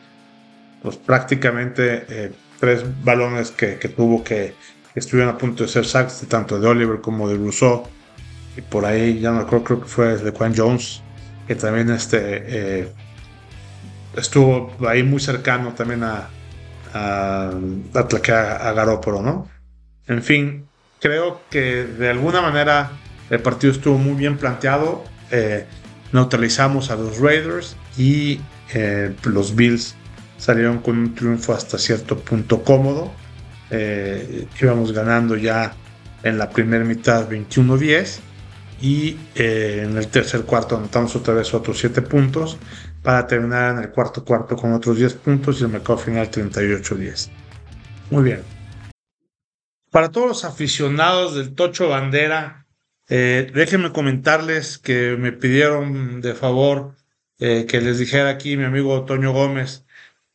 pues, 0.82 0.98
prácticamente 0.98 2.06
eh, 2.10 2.32
tres 2.60 2.84
balones 3.04 3.52
que, 3.52 3.76
tuvo 3.76 4.24
que, 4.24 4.54
estuvieron 4.96 5.34
a 5.34 5.38
punto 5.38 5.64
de 5.64 5.70
ser 5.70 5.86
sacks, 5.86 6.26
tanto 6.28 6.60
de 6.60 6.68
Oliver 6.68 7.00
como 7.00 7.30
de 7.30 7.38
Rousseau. 7.38 7.84
Y 8.58 8.62
por 8.62 8.86
ahí, 8.86 9.20
ya 9.20 9.32
no 9.32 9.46
creo, 9.46 9.64
creo 9.64 9.82
que 9.82 9.88
fue 9.88 10.18
de 10.18 10.32
Juan 10.32 10.54
Jones, 10.56 11.02
que 11.48 11.56
también 11.56 11.92
este, 11.92 12.20
eh, 12.22 12.92
estuvo 14.16 14.76
ahí 14.88 15.04
muy 15.04 15.20
cercano 15.20 15.74
también 15.74 16.04
a, 16.04 16.28
a, 16.94 17.52
a, 17.94 18.70
a 18.70 18.74
Garópolo, 18.74 19.22
¿no? 19.22 19.48
En 20.08 20.24
fin, 20.24 20.68
creo 21.00 21.42
que 21.50 21.84
de 21.84 22.10
alguna 22.10 22.42
manera 22.42 22.92
el 23.30 23.40
partido 23.42 23.74
estuvo 23.74 23.98
muy 23.98 24.16
bien 24.16 24.38
planteado. 24.38 25.04
Eh, 25.32 25.66
neutralizamos 26.14 26.90
a 26.90 26.96
los 26.96 27.20
Raiders 27.20 27.76
y 27.98 28.40
eh, 28.74 29.14
los 29.24 29.56
Bills 29.56 29.96
salieron 30.38 30.80
con 30.80 30.98
un 30.98 31.16
triunfo 31.16 31.54
hasta 31.54 31.78
cierto 31.78 32.18
punto 32.20 32.64
cómodo. 32.64 33.12
Eh, 33.70 34.48
íbamos 34.62 34.94
ganando 34.94 35.36
ya 35.36 35.74
en 36.24 36.38
la 36.38 36.50
primera 36.50 36.86
mitad 36.86 37.30
21-10 37.30 38.20
y 38.80 39.18
en 39.36 39.98
el 39.98 40.08
tercer 40.08 40.44
cuarto 40.44 40.78
anotamos 40.78 41.16
otra 41.16 41.34
vez 41.34 41.54
otros 41.54 41.80
7 41.80 42.02
puntos 42.04 42.58
para 43.08 43.26
terminar 43.26 43.78
en 43.78 43.84
el 43.84 43.92
cuarto 43.92 44.26
cuarto 44.26 44.58
con 44.58 44.74
otros 44.74 44.98
10 44.98 45.14
puntos 45.14 45.62
y 45.62 45.64
el 45.64 45.70
mercado 45.70 45.98
final 45.98 46.30
38-10. 46.30 47.30
Muy 48.10 48.22
bien. 48.22 48.44
Para 49.90 50.12
todos 50.12 50.28
los 50.28 50.44
aficionados 50.44 51.34
del 51.36 51.56
Tocho 51.56 51.88
Bandera, 51.88 52.68
eh, 53.08 53.50
déjenme 53.54 53.94
comentarles 53.94 54.78
que 54.78 55.16
me 55.18 55.32
pidieron 55.32 56.20
de 56.20 56.34
favor 56.34 56.96
eh, 57.40 57.66
que 57.66 57.80
les 57.80 57.98
dijera 57.98 58.28
aquí 58.28 58.58
mi 58.58 58.66
amigo 58.66 59.06
Toño 59.06 59.32
Gómez 59.32 59.86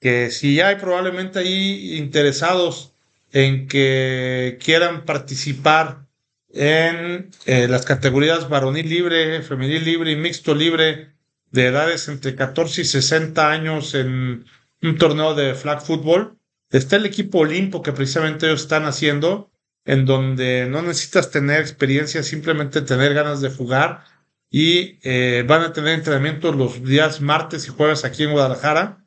que 0.01 0.31
si 0.31 0.63
hay 0.63 0.77
probablemente 0.77 1.41
ahí 1.41 1.99
interesados 1.99 2.95
en 3.33 3.69
que 3.69 4.59
quieran 4.65 5.05
participar 5.05 6.07
en 6.49 7.29
eh, 7.45 7.69
las 7.69 7.85
categorías 7.85 8.49
varonil 8.49 8.89
libre, 8.89 9.43
femenil 9.43 9.85
libre 9.85 10.13
y 10.13 10.17
mixto 10.17 10.55
libre 10.55 11.12
de 11.53 11.67
edades 11.67 12.09
entre 12.09 12.35
14 12.35 12.81
y 12.81 12.85
60 12.85 13.51
años 13.51 13.95
en 13.95 14.47
un 14.83 14.99
torneo 14.99 15.35
de 15.35 15.55
flag 15.55 15.83
football. 15.83 16.39
Está 16.71 16.97
el 16.97 17.07
equipo 17.07 17.41
Olimpo 17.41 17.83
que 17.83 17.93
precisamente 17.93 18.47
ellos 18.47 18.63
están 18.63 18.87
haciendo, 18.87 19.53
en 19.85 20.07
donde 20.07 20.67
no 20.69 20.81
necesitas 20.83 21.31
tener 21.31 21.61
experiencia, 21.61 22.23
simplemente 22.23 22.81
tener 22.81 23.15
ganas 23.15 23.41
de 23.43 23.51
jugar. 23.51 24.05
Y 24.51 24.99
eh, 25.03 25.45
van 25.47 25.63
a 25.63 25.73
tener 25.73 25.95
entrenamientos 25.95 26.57
los 26.57 26.83
días 26.83 27.21
martes 27.21 27.67
y 27.67 27.71
jueves 27.71 28.05
aquí 28.05 28.25
en 28.25 28.33
Guadalajara, 28.33 29.07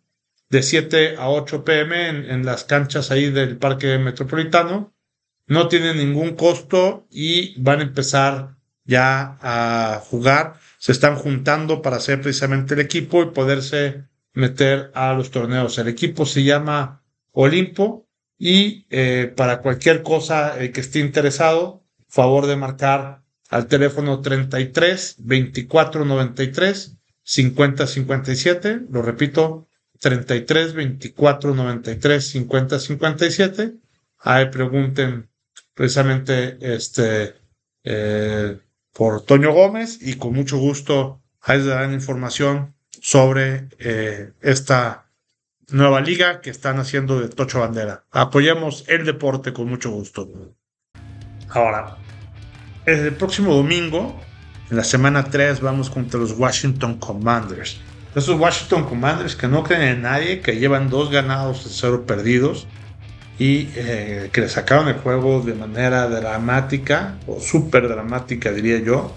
de 0.50 0.64
7 0.64 1.16
a 1.18 1.30
8 1.30 1.64
pm 1.64 2.10
en, 2.10 2.26
en 2.30 2.46
las 2.46 2.64
canchas 2.64 3.10
ahí 3.10 3.32
del 3.32 3.58
Parque 3.58 3.98
Metropolitano. 3.98 4.96
No 5.48 5.68
tienen 5.68 5.98
ningún 5.98 6.36
costo 6.36 7.08
y 7.10 7.60
van 7.62 7.80
a 7.80 7.84
empezar 7.84 8.55
ya 8.86 9.38
a 9.42 10.00
jugar 10.00 10.56
se 10.78 10.92
están 10.92 11.16
juntando 11.16 11.82
para 11.82 11.98
hacer 11.98 12.22
precisamente 12.22 12.76
el 12.76 12.80
equipo 12.80 13.24
y 13.24 13.32
poderse 13.32 14.06
meter 14.34 14.92
a 14.94 15.14
los 15.14 15.32
torneos. 15.32 15.78
El 15.78 15.88
equipo 15.88 16.26
se 16.26 16.44
llama 16.44 17.04
Olimpo 17.32 18.08
y 18.38 18.86
eh, 18.90 19.34
para 19.36 19.62
cualquier 19.62 20.04
cosa 20.04 20.56
que 20.58 20.82
esté 20.82 21.00
interesado, 21.00 21.84
favor 22.08 22.46
de 22.46 22.56
marcar 22.56 23.24
al 23.50 23.68
teléfono 23.68 24.22
33 24.22 25.16
24 25.20 26.06
93 26.06 26.98
50 27.24 27.88
57. 27.88 28.82
Lo 28.90 29.02
repito, 29.02 29.68
33 30.00 30.74
24 30.74 31.56
93 31.56 32.28
50 32.28 32.80
57. 32.80 33.74
Ahí 34.20 34.50
pregunten 34.50 35.30
precisamente 35.74 36.58
este 36.62 37.36
eh, 37.84 38.60
por 38.96 39.22
Toño 39.22 39.52
Gómez 39.52 40.00
y 40.02 40.16
con 40.16 40.34
mucho 40.34 40.58
gusto 40.58 41.22
ahí 41.42 41.58
les 41.58 41.68
darán 41.68 41.94
información 41.94 42.74
sobre 43.02 43.68
eh, 43.78 44.32
esta 44.42 45.10
nueva 45.68 46.00
liga 46.00 46.40
que 46.40 46.50
están 46.50 46.80
haciendo 46.80 47.20
de 47.20 47.28
Tocho 47.28 47.60
Bandera. 47.60 48.06
Apoyemos 48.12 48.86
el 48.88 49.06
deporte 49.06 49.52
con 49.52 49.68
mucho 49.68 49.92
gusto. 49.92 50.30
Ahora, 51.50 51.98
el 52.86 53.14
próximo 53.16 53.54
domingo, 53.54 54.18
en 54.72 54.78
la 54.78 54.84
semana 54.86 55.26
3, 55.26 55.60
vamos 55.60 55.90
contra 55.90 56.20
los 56.20 56.32
Washington 56.32 56.98
Commanders. 56.98 57.82
Esos 58.16 58.40
Washington 58.40 58.86
Commanders 58.86 59.36
que 59.36 59.50
no 59.50 59.64
creen 59.64 59.82
en 59.82 60.02
nadie, 60.04 60.40
que 60.40 60.58
llevan 60.58 60.90
dos 60.90 61.12
ganados 61.12 61.66
y 61.66 61.70
cero 61.70 62.06
perdidos 62.08 62.66
y 63.38 63.70
eh, 63.76 64.30
que 64.32 64.42
le 64.42 64.50
sacaron 64.50 64.88
el 64.88 64.96
juego 64.96 65.42
de 65.42 65.54
manera 65.54 66.08
dramática 66.08 67.16
o 67.28 67.40
súper 67.40 67.88
dramática 67.88 68.52
diría 68.52 68.80
yo 68.80 69.14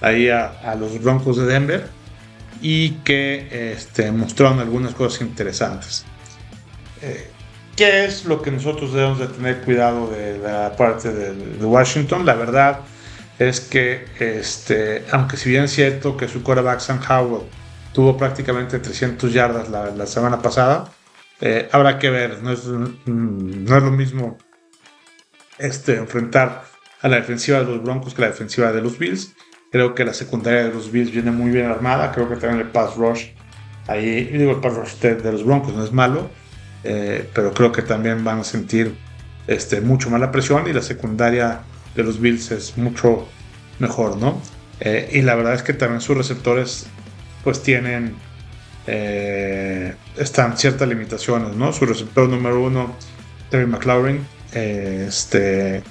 ahí 0.00 0.28
a, 0.28 0.74
los 0.78 1.02
Broncos 1.02 1.36
de 1.36 1.46
Denver 1.46 1.88
y 2.60 2.90
que 3.04 3.72
este, 3.72 4.12
mostraron 4.12 4.60
algunas 4.60 4.94
cosas 4.94 5.22
interesantes. 5.22 6.04
Eh, 7.02 7.30
¿Qué 7.74 8.04
es 8.04 8.24
lo 8.24 8.40
que 8.40 8.50
nosotros 8.50 8.94
debemos 8.94 9.18
de 9.18 9.26
tener 9.26 9.60
cuidado 9.62 10.08
de 10.08 10.38
la 10.38 10.74
parte 10.76 11.12
de, 11.12 11.64
Washington? 11.64 12.24
La 12.24 12.34
verdad 12.34 12.80
es 13.38 13.60
que, 13.60 14.06
este, 14.18 15.04
aunque 15.12 15.36
si 15.36 15.50
bien 15.50 15.64
es 15.64 15.72
cierto 15.72 16.16
que 16.16 16.26
su 16.28 16.42
quarterback 16.42 16.80
Sam 16.80 17.00
Howell 17.06 17.42
tuvo 17.92 18.16
prácticamente 18.16 18.78
300 18.78 19.30
yardas 19.32 19.68
la, 19.68 19.90
la 19.90 20.06
semana 20.06 20.40
pasada, 20.40 20.90
eh, 21.40 21.68
habrá 21.72 21.98
que 21.98 22.10
ver, 22.10 22.42
no 22.42 22.52
es, 22.52 22.66
mm, 22.66 23.64
no 23.64 23.76
es 23.76 23.82
lo 23.82 23.90
mismo 23.90 24.38
este, 25.58 25.96
enfrentar 25.96 26.64
a 27.02 27.08
la 27.08 27.16
defensiva 27.16 27.60
de 27.60 27.66
los 27.66 27.82
Broncos 27.82 28.14
que 28.14 28.22
la 28.22 28.28
defensiva 28.28 28.72
de 28.72 28.80
los 28.80 28.98
Bills. 28.98 29.34
Creo 29.70 29.94
que 29.94 30.04
la 30.04 30.14
secundaria 30.14 30.64
de 30.64 30.72
los 30.72 30.90
Bills 30.90 31.10
viene 31.10 31.30
muy 31.30 31.50
bien 31.50 31.66
armada. 31.66 32.12
Creo 32.12 32.28
que 32.28 32.36
también 32.36 32.66
el 32.66 32.72
pass 32.72 32.96
rush, 32.96 33.26
ahí, 33.86 34.24
digo, 34.24 34.52
el 34.52 34.60
pass 34.60 34.74
rush 34.74 34.94
de, 35.00 35.32
los 35.32 35.44
Broncos 35.44 35.74
no 35.74 35.84
es 35.84 35.92
malo, 35.92 36.30
eh, 36.84 37.28
pero 37.34 37.52
creo 37.52 37.72
que 37.72 37.82
también 37.82 38.24
van 38.24 38.40
a 38.40 38.44
sentir 38.44 38.96
este, 39.46 39.80
mucho 39.80 40.10
más 40.10 40.20
la 40.20 40.32
presión 40.32 40.66
y 40.68 40.72
la 40.72 40.82
secundaria 40.82 41.60
de 41.94 42.02
los 42.02 42.20
Bills 42.20 42.50
es 42.50 42.76
mucho 42.78 43.28
mejor, 43.78 44.16
¿no? 44.16 44.40
Eh, 44.80 45.10
y 45.12 45.22
la 45.22 45.34
verdad 45.34 45.54
es 45.54 45.62
que 45.62 45.72
también 45.72 46.00
sus 46.00 46.16
receptores 46.16 46.86
pues 47.44 47.62
tienen 47.62 48.14
eh, 48.86 49.94
están 50.16 50.56
ciertas 50.56 50.88
limitaciones, 50.88 51.56
¿no? 51.56 51.72
Su 51.72 51.86
receptor 51.86 52.28
número 52.28 52.62
uno, 52.62 52.94
Terry 53.50 53.66
McLaurin, 53.66 54.26
eh, 54.52 55.06
este 55.08 55.82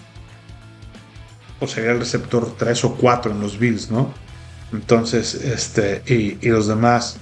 pues 1.59 1.77
el 1.77 1.99
receptor 1.99 2.55
3 2.57 2.85
o 2.85 2.95
4 2.95 3.31
en 3.31 3.39
los 3.39 3.57
Bills, 3.57 3.89
¿no? 3.89 4.13
Entonces, 4.73 5.35
este, 5.35 6.03
y, 6.05 6.49
los 6.49 6.67
demás, 6.67 7.17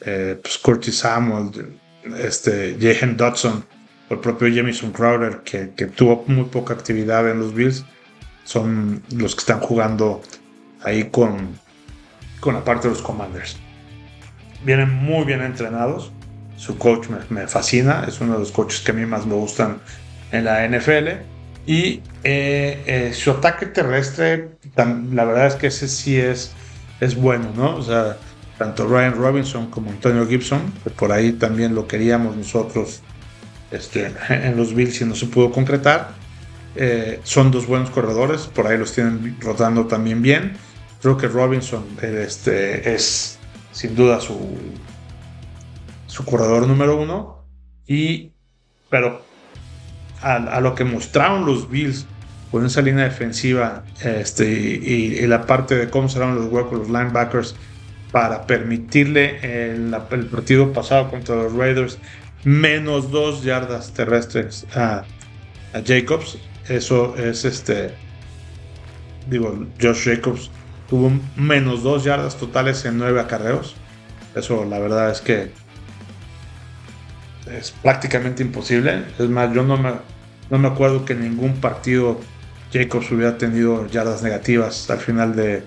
pues 0.00 0.58
Curtis 0.58 0.98
Samuel, 0.98 1.78
este, 2.18 2.78
Jahan 2.80 3.18
Dodson, 3.18 3.66
el 4.08 4.18
propio 4.18 4.48
Jamison 4.52 4.92
Crowder, 4.92 5.42
que, 5.44 5.72
que, 5.76 5.86
tuvo 5.86 6.24
muy 6.26 6.44
poca 6.44 6.72
actividad 6.72 7.28
en 7.28 7.40
los 7.40 7.52
Bills, 7.54 7.84
son 8.44 9.02
los 9.10 9.34
que 9.34 9.40
están 9.40 9.60
jugando 9.60 10.22
ahí 10.82 11.10
con, 11.10 11.58
con 12.40 12.54
la 12.54 12.64
parte 12.64 12.88
de 12.88 12.94
los 12.94 13.02
Commanders. 13.02 13.58
Vienen 14.66 14.92
muy 14.92 15.24
bien 15.24 15.42
entrenados. 15.42 16.10
Su 16.56 16.76
coach 16.76 17.06
me, 17.30 17.46
fascina, 17.46 18.04
es 18.08 18.20
uno 18.20 18.32
de 18.32 18.40
los 18.40 18.50
coaches 18.50 18.80
que 18.80 18.90
a 18.90 18.94
mí 18.94 19.06
más 19.06 19.24
me 19.24 19.34
gustan 19.34 19.78
en 20.32 20.44
la 20.44 20.66
NFL. 20.66 21.08
Y 21.66 22.02
eh, 22.24 22.82
eh, 22.86 23.12
su 23.14 23.30
ataque 23.30 23.66
terrestre, 23.66 24.50
la 24.74 25.24
verdad 25.24 25.46
es 25.46 25.54
que 25.54 25.68
ese 25.68 25.86
sí 25.86 26.18
es, 26.18 26.52
es 27.00 27.14
bueno, 27.14 27.52
¿no? 27.56 27.76
O 27.76 27.82
sea, 27.82 28.16
tanto 28.58 28.88
Ryan 28.88 29.14
Robinson 29.14 29.70
como 29.70 29.90
Antonio 29.90 30.26
Gibson, 30.26 30.72
que 30.82 30.90
por 30.90 31.12
ahí 31.12 31.32
también 31.32 31.74
lo 31.74 31.86
queríamos 31.86 32.36
nosotros 32.36 33.02
este, 33.70 34.12
en 34.28 34.56
los 34.56 34.74
Bills 34.74 35.00
y 35.00 35.04
no 35.04 35.14
se 35.14 35.26
pudo 35.26 35.52
concretar. 35.52 36.10
Eh, 36.74 37.20
son 37.22 37.52
dos 37.52 37.68
buenos 37.68 37.90
corredores, 37.90 38.42
por 38.42 38.66
ahí 38.66 38.76
los 38.76 38.92
tienen 38.92 39.36
rotando 39.40 39.86
también 39.86 40.22
bien. 40.22 40.56
Creo 41.00 41.16
que 41.16 41.28
Robinson 41.28 41.84
este, 42.02 42.94
es 42.94 43.35
sin 43.76 43.94
duda 43.94 44.20
su, 44.20 44.56
su 46.06 46.24
corredor 46.24 46.66
número 46.66 46.96
uno. 46.96 47.44
Y, 47.86 48.32
pero 48.88 49.22
a, 50.22 50.60
lo 50.60 50.74
que 50.74 50.84
mostraron 50.84 51.44
los 51.44 51.70
Bills 51.70 52.06
con 52.50 52.64
esa 52.64 52.80
línea 52.80 53.04
defensiva 53.04 53.84
este, 54.02 54.48
y, 54.50 55.26
la 55.26 55.44
parte 55.44 55.76
de 55.76 55.90
cómo 55.90 56.08
serán 56.08 56.36
los 56.36 56.46
huecos, 56.46 56.78
los 56.78 56.88
linebackers, 56.88 57.54
para 58.12 58.46
permitirle 58.46 59.40
el, 59.42 59.94
el 60.10 60.26
partido 60.26 60.72
pasado 60.72 61.10
contra 61.10 61.34
los 61.34 61.52
Raiders 61.52 61.98
menos 62.44 63.10
dos 63.10 63.42
yardas 63.42 63.92
terrestres 63.92 64.66
a, 64.74 65.04
a 65.74 65.82
Jacobs. 65.84 66.38
Eso 66.66 67.14
es 67.16 67.44
este. 67.44 67.90
Digo, 69.28 69.66
Josh 69.82 70.04
Jacobs 70.04 70.50
tuvo 70.88 71.12
menos 71.36 71.82
dos 71.82 72.04
yardas 72.04 72.36
totales 72.36 72.84
en 72.84 72.98
nueve 72.98 73.20
acarreos. 73.20 73.74
Eso 74.34 74.64
la 74.64 74.78
verdad 74.78 75.10
es 75.10 75.20
que 75.20 75.50
es 77.50 77.70
prácticamente 77.70 78.42
imposible. 78.42 79.04
Es 79.18 79.28
más, 79.28 79.52
yo 79.54 79.62
no 79.62 79.76
me, 79.76 79.92
no 80.50 80.58
me 80.58 80.68
acuerdo 80.68 81.04
que 81.04 81.14
en 81.14 81.22
ningún 81.22 81.60
partido 81.60 82.20
Jacobs 82.72 83.10
hubiera 83.10 83.38
tenido 83.38 83.86
yardas 83.86 84.22
negativas 84.22 84.90
al 84.90 84.98
final 84.98 85.34
de, 85.34 85.64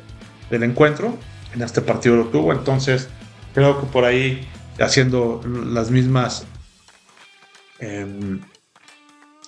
del 0.49 0.63
encuentro. 0.63 1.17
En 1.53 1.61
este 1.61 1.81
partido 1.81 2.15
lo 2.15 2.25
tuvo. 2.25 2.53
Entonces, 2.53 3.09
creo 3.53 3.79
que 3.79 3.87
por 3.87 4.05
ahí, 4.05 4.47
haciendo 4.79 5.41
las 5.45 5.89
mismas, 5.89 6.45
em, 7.79 8.41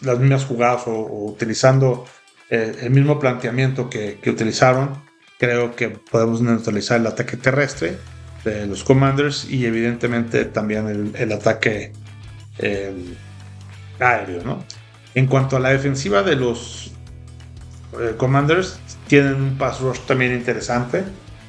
las 0.02 0.18
mismas 0.20 0.46
jugadas 0.46 0.84
o, 0.88 1.30
utilizando 1.32 2.06
eh, 2.50 2.76
el 2.82 2.90
mismo 2.90 3.20
planteamiento 3.20 3.90
que, 3.90 4.20
que 4.22 4.30
utilizaron, 4.30 5.11
creo 5.42 5.76
que 5.76 5.90
podemos 5.90 6.40
neutralizar 6.40 7.00
el 7.00 7.08
ataque 7.08 7.36
terrestre 7.36 7.98
de 8.46 8.68
los 8.68 8.84
Commanders 8.84 9.48
y 9.50 9.66
evidentemente 9.66 10.46
también 10.46 11.12
el, 11.18 11.32
ataque 11.32 11.94
aéreo. 14.00 14.44
¿no? 14.44 14.64
En 15.16 15.26
cuanto 15.26 15.58
a 15.58 15.60
la 15.60 15.70
defensiva 15.70 16.22
de 16.22 16.36
los 16.36 16.92
eh, 18.00 18.14
Commanders, 18.18 18.80
tienen 19.08 19.34
un 19.34 19.58
pass 19.58 19.80
rush 19.80 20.02
también 20.02 20.32
interesante. 20.32 21.04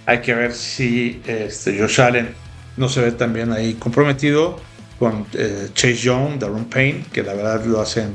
Hay 0.07 0.23
que 0.23 0.33
ver 0.33 0.55
si 0.55 1.21
este, 1.27 1.79
Josh 1.79 2.01
Allen 2.01 2.31
no 2.79 2.89
se 2.89 3.03
ve 3.03 3.13
también 3.13 3.53
ahí 3.53 3.75
comprometido 3.75 4.59
con 4.99 5.27
eh, 5.35 5.69
Chase 5.75 5.97
Young, 5.97 6.39
Darren 6.39 6.65
Payne, 6.65 7.05
que 7.13 7.23
la 7.23 7.35
verdad 7.35 7.63
lo 7.67 7.83
hacen 7.83 8.15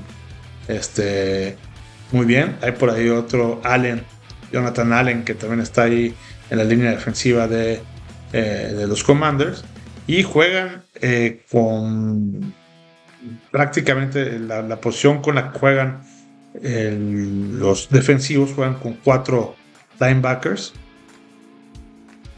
este, 0.67 1.55
muy 2.11 2.25
bien. 2.25 2.57
Hay 2.63 2.71
por 2.71 2.89
ahí 2.89 3.09
otro 3.09 3.61
Allen 3.63 4.16
Jonathan 4.51 4.93
Allen, 4.93 5.23
que 5.23 5.33
también 5.33 5.61
está 5.61 5.83
ahí 5.83 6.13
en 6.49 6.57
la 6.57 6.63
línea 6.63 6.91
defensiva 6.91 7.47
de, 7.47 7.81
eh, 8.33 8.85
los 8.87 9.03
Commanders. 9.03 9.63
Y 10.07 10.23
juegan 10.23 10.83
eh, 11.01 11.43
con 11.51 12.53
prácticamente 13.51 14.39
la, 14.39 14.79
posición 14.79 15.21
con 15.21 15.35
la 15.35 15.51
que 15.51 15.59
juegan 15.59 16.01
los 16.61 17.89
defensivos, 17.89 18.53
juegan 18.53 18.75
con 18.75 18.93
cuatro 18.93 19.55
linebackers. 19.99 20.73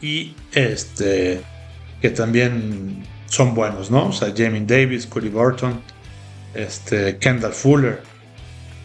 Y 0.02 0.34
este, 0.52 1.42
que 2.00 2.10
también 2.10 3.04
son 3.26 3.54
buenos, 3.54 3.90
¿no? 3.90 4.08
O 4.08 4.12
sea, 4.12 4.32
Jamie 4.36 4.64
Davis, 4.66 5.06
Cody 5.06 5.28
Burton, 5.28 5.80
este, 6.54 7.18
Kendall 7.18 7.52
Fuller. 7.52 8.02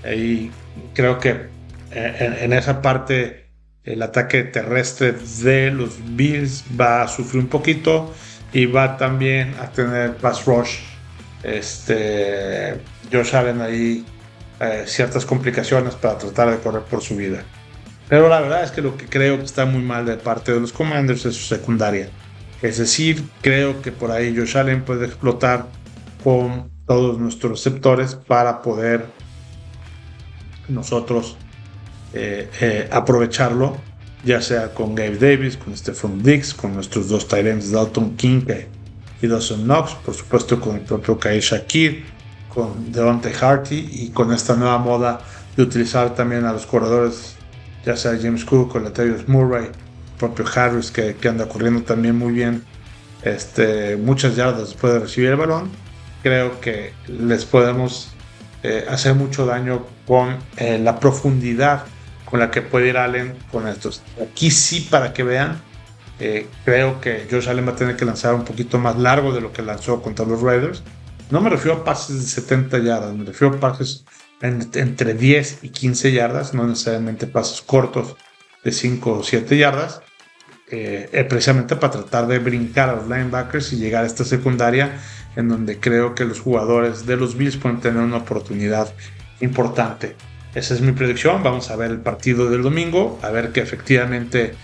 Ahí 0.04 0.52
creo 0.94 1.20
que 1.20 1.55
en, 1.96 2.54
esa 2.54 2.82
parte 2.82 3.46
el 3.84 4.02
ataque 4.02 4.44
terrestre 4.44 5.14
de 5.14 5.72
los 5.72 5.98
Bills 6.16 6.64
va 6.80 7.04
a 7.04 7.08
sufrir 7.08 7.44
un 7.44 7.50
poquito 7.50 8.14
y 8.52 8.66
va 8.66 8.98
también 8.98 9.54
a 9.60 9.72
tener 9.72 10.18
pass 10.18 10.46
rush. 10.46 10.80
Este, 11.44 12.80
Josh 13.12 13.36
Allen 13.36 13.62
ahí 13.62 14.06
eh, 14.60 14.84
ciertas 14.88 15.26
complicaciones 15.26 15.96
para 15.96 16.18
tratar 16.18 16.52
de 16.52 16.58
correr 16.58 16.82
por 16.84 17.02
su 17.02 17.16
vida. 17.16 17.44
Pero 18.10 18.30
la 18.30 18.40
verdad 18.40 18.64
es 18.64 18.72
que 18.72 18.82
lo 18.82 18.98
que 18.98 19.06
creo 19.06 19.38
que 19.38 19.46
está 19.46 19.66
muy 19.66 19.82
mal 19.82 20.06
de 20.06 20.18
parte 20.18 20.54
de 20.54 20.60
los 20.60 20.74
Commanders 20.74 21.26
es 21.26 21.36
su 21.36 21.46
secundaria. 21.46 22.10
Es 22.62 22.78
decir, 22.78 23.24
creo 23.42 23.82
que 23.82 23.92
por 23.92 24.12
ahí 24.12 24.36
Josh 24.36 24.58
Allen 24.58 24.84
puede 24.84 25.06
explotar 25.06 25.68
con 26.24 26.72
todos 26.88 27.20
nuestros 27.20 27.64
receptores 27.64 28.16
para 28.16 28.62
poder 28.62 29.06
nosotros 30.68 31.38
eh, 32.18 32.50
eh, 32.62 32.88
aprovecharlo, 32.94 33.76
ya 34.24 34.42
sea 34.42 34.74
con 34.74 34.96
Gabe 34.96 35.18
Davis, 35.18 35.58
con 35.58 35.76
Stephon 35.76 36.24
Diggs, 36.24 36.54
con 36.54 36.74
nuestros 36.74 37.10
dos 37.10 37.28
Tyrants 37.28 37.72
Dalton 37.72 38.16
King 38.16 38.46
y 39.22 39.28
Dawson 39.28 39.66
Knox, 39.66 39.96
por 39.96 40.14
supuesto 40.14 40.62
con 40.62 40.78
el 40.78 40.82
propio 40.84 41.20
Kai 41.20 41.42
Shakir, 41.42 42.06
con 42.48 42.90
Devontae 42.90 43.34
Harty 43.36 43.90
y 43.92 44.10
con 44.12 44.32
esta 44.32 44.56
nueva 44.56 44.78
moda 44.78 45.20
de 45.58 45.64
utilizar 45.64 46.16
también 46.16 46.46
a 46.46 46.54
los 46.54 46.66
corredores, 46.66 47.36
ya 47.86 47.98
sea 47.98 48.18
James 48.18 48.46
Cook 48.46 48.76
o 48.76 48.80
Latavius 48.80 49.28
Murray, 49.28 49.68
propio 50.18 50.46
Harris 50.56 50.92
que, 50.92 51.18
que, 51.18 51.28
anda 51.28 51.50
corriendo 51.50 51.84
también 51.84 52.18
muy 52.18 52.32
bien, 52.32 52.64
este, 53.24 53.98
muchas 53.98 54.38
yardas 54.38 54.70
después 54.70 54.94
de 54.94 55.00
recibir 55.00 55.32
el 55.32 55.36
balón. 55.36 55.70
Creo 56.24 56.62
que 56.62 56.94
les 57.10 57.44
podemos 57.44 58.14
eh, 58.64 58.86
hacer 58.90 59.16
mucho 59.16 59.46
daño 59.46 59.86
con 60.08 60.38
la 60.58 61.00
profundidad 61.00 61.84
con 62.26 62.40
la 62.40 62.52
que 62.52 62.62
puede 62.62 62.90
ir 62.90 62.98
Allen 62.98 63.36
con 63.52 63.68
estos. 63.68 64.02
Aquí 64.22 64.52
sí, 64.52 64.88
para 64.90 65.14
que 65.14 65.24
vean, 65.24 65.62
eh, 66.20 66.48
creo 66.64 67.00
que 67.02 67.28
Josh 67.30 67.50
Allen 67.50 67.68
va 67.68 67.72
a 67.72 67.76
tener 67.76 67.96
que 67.96 68.06
lanzar 68.06 68.34
un 68.34 68.46
poquito 68.46 68.78
más 68.78 68.98
largo 68.98 69.34
de 69.34 69.42
lo 69.42 69.52
que 69.52 69.62
lanzó 69.62 70.02
contra 70.02 70.26
los 70.26 70.42
Raiders. 70.42 70.84
No 71.30 71.42
me 71.42 71.50
refiero 71.50 71.80
a 71.80 71.84
pases 71.84 72.18
de 72.18 72.28
70 72.28 72.80
yardas, 72.80 73.14
me 73.16 73.26
refiero 73.26 73.56
a 73.56 73.60
pases 73.60 74.06
entre 74.42 75.14
10 75.14 75.64
y 75.64 75.70
15 75.70 76.12
yardas, 76.12 76.54
no 76.54 76.68
necesariamente 76.68 77.26
pases 77.26 77.62
cortos 77.62 78.16
de 78.64 78.72
5 78.72 79.20
o 79.20 79.24
7 79.24 79.58
yardas, 79.58 80.02
eh, 80.70 81.10
eh, 81.12 81.24
precisamente 81.24 81.76
para 81.76 81.94
tratar 81.94 82.28
de 82.28 82.40
brincar 82.40 82.90
a 82.90 82.96
los 82.96 83.08
linebackers 83.08 83.74
y 83.74 83.78
llegar 83.78 84.04
a 84.04 84.08
esta 84.08 84.24
secundaria 84.24 85.00
en 85.36 85.50
donde 85.50 85.80
creo 85.80 86.16
que 86.16 86.26
los 86.26 86.40
jugadores 86.40 87.06
de 87.06 87.18
los 87.18 87.38
Bills 87.38 87.58
pueden 87.58 87.80
tener 87.80 88.02
una 88.02 88.18
oportunidad 88.18 88.94
importante. 89.42 90.16
Esa 90.56 90.74
es 90.74 90.82
mi 90.82 90.94
predicción. 90.94 91.44
Vamos 91.44 91.70
a 91.70 91.76
ver 91.76 91.92
el 91.92 92.00
partido 92.00 92.50
del 92.50 92.64
domingo, 92.64 93.20
a 93.22 93.30
ver 93.30 93.52
que 93.52 93.60
efectivamente 93.60 94.56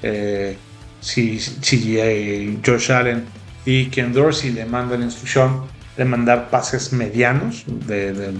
eh, 0.00 0.56
si, 1.00 1.40
si 1.40 1.98
eh, 1.98 2.58
Josh 2.64 2.92
Allen 2.92 3.26
y 3.64 3.86
Ken 3.86 4.12
Dorsey 4.12 4.52
le 4.52 4.64
mandan 4.64 5.00
la 5.00 5.06
instrucción 5.06 5.66
de 5.96 6.04
mandar 6.04 6.50
pases 6.50 6.92
medianos, 6.92 7.64
de, 7.66 8.32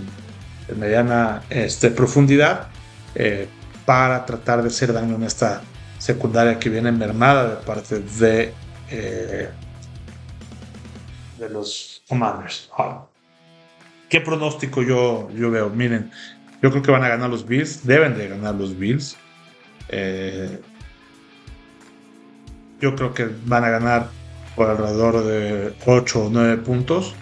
mediana 0.77 1.42
este, 1.51 1.90
profundidad, 1.90 2.68
eh, 3.16 3.49
para 3.85 4.25
tratar 4.25 4.62
de 4.62 4.68
hacer 4.68 4.92
daño 4.92 5.16
en 5.16 5.25
esta 5.25 5.62
secundaria 5.99 6.61
que 6.61 6.70
viene 6.70 6.92
mermada 6.92 7.57
de 7.57 7.57
parte 7.57 7.99
de, 7.99 8.55
de 11.38 11.49
los 11.51 12.05
Commanders. 12.09 12.70
¿Qué 14.09 14.20
pronóstico 14.20 14.83
yo, 14.83 15.29
yo 15.35 15.51
veo? 15.51 15.70
Miren, 15.70 16.11
yo 16.62 16.70
creo 16.70 16.83
que 16.83 16.90
van 16.90 17.05
a 17.05 17.09
ganar 17.09 17.31
los 17.31 17.46
Bills, 17.46 17.87
deben 17.87 18.16
de 18.16 18.29
ganar 18.29 18.55
los 18.55 18.79
Bills. 18.79 19.16
Eh, 19.88 20.61
Yo 22.81 22.96
creo 22.96 23.12
que 23.12 23.29
van 23.44 23.64
a 23.64 23.70
ganar 23.70 24.09
por 24.57 24.70
alrededor 24.70 25.25
de 25.25 25.75
8 25.87 26.27
o 26.27 26.31
9 26.31 26.57
puntos. 26.59 27.14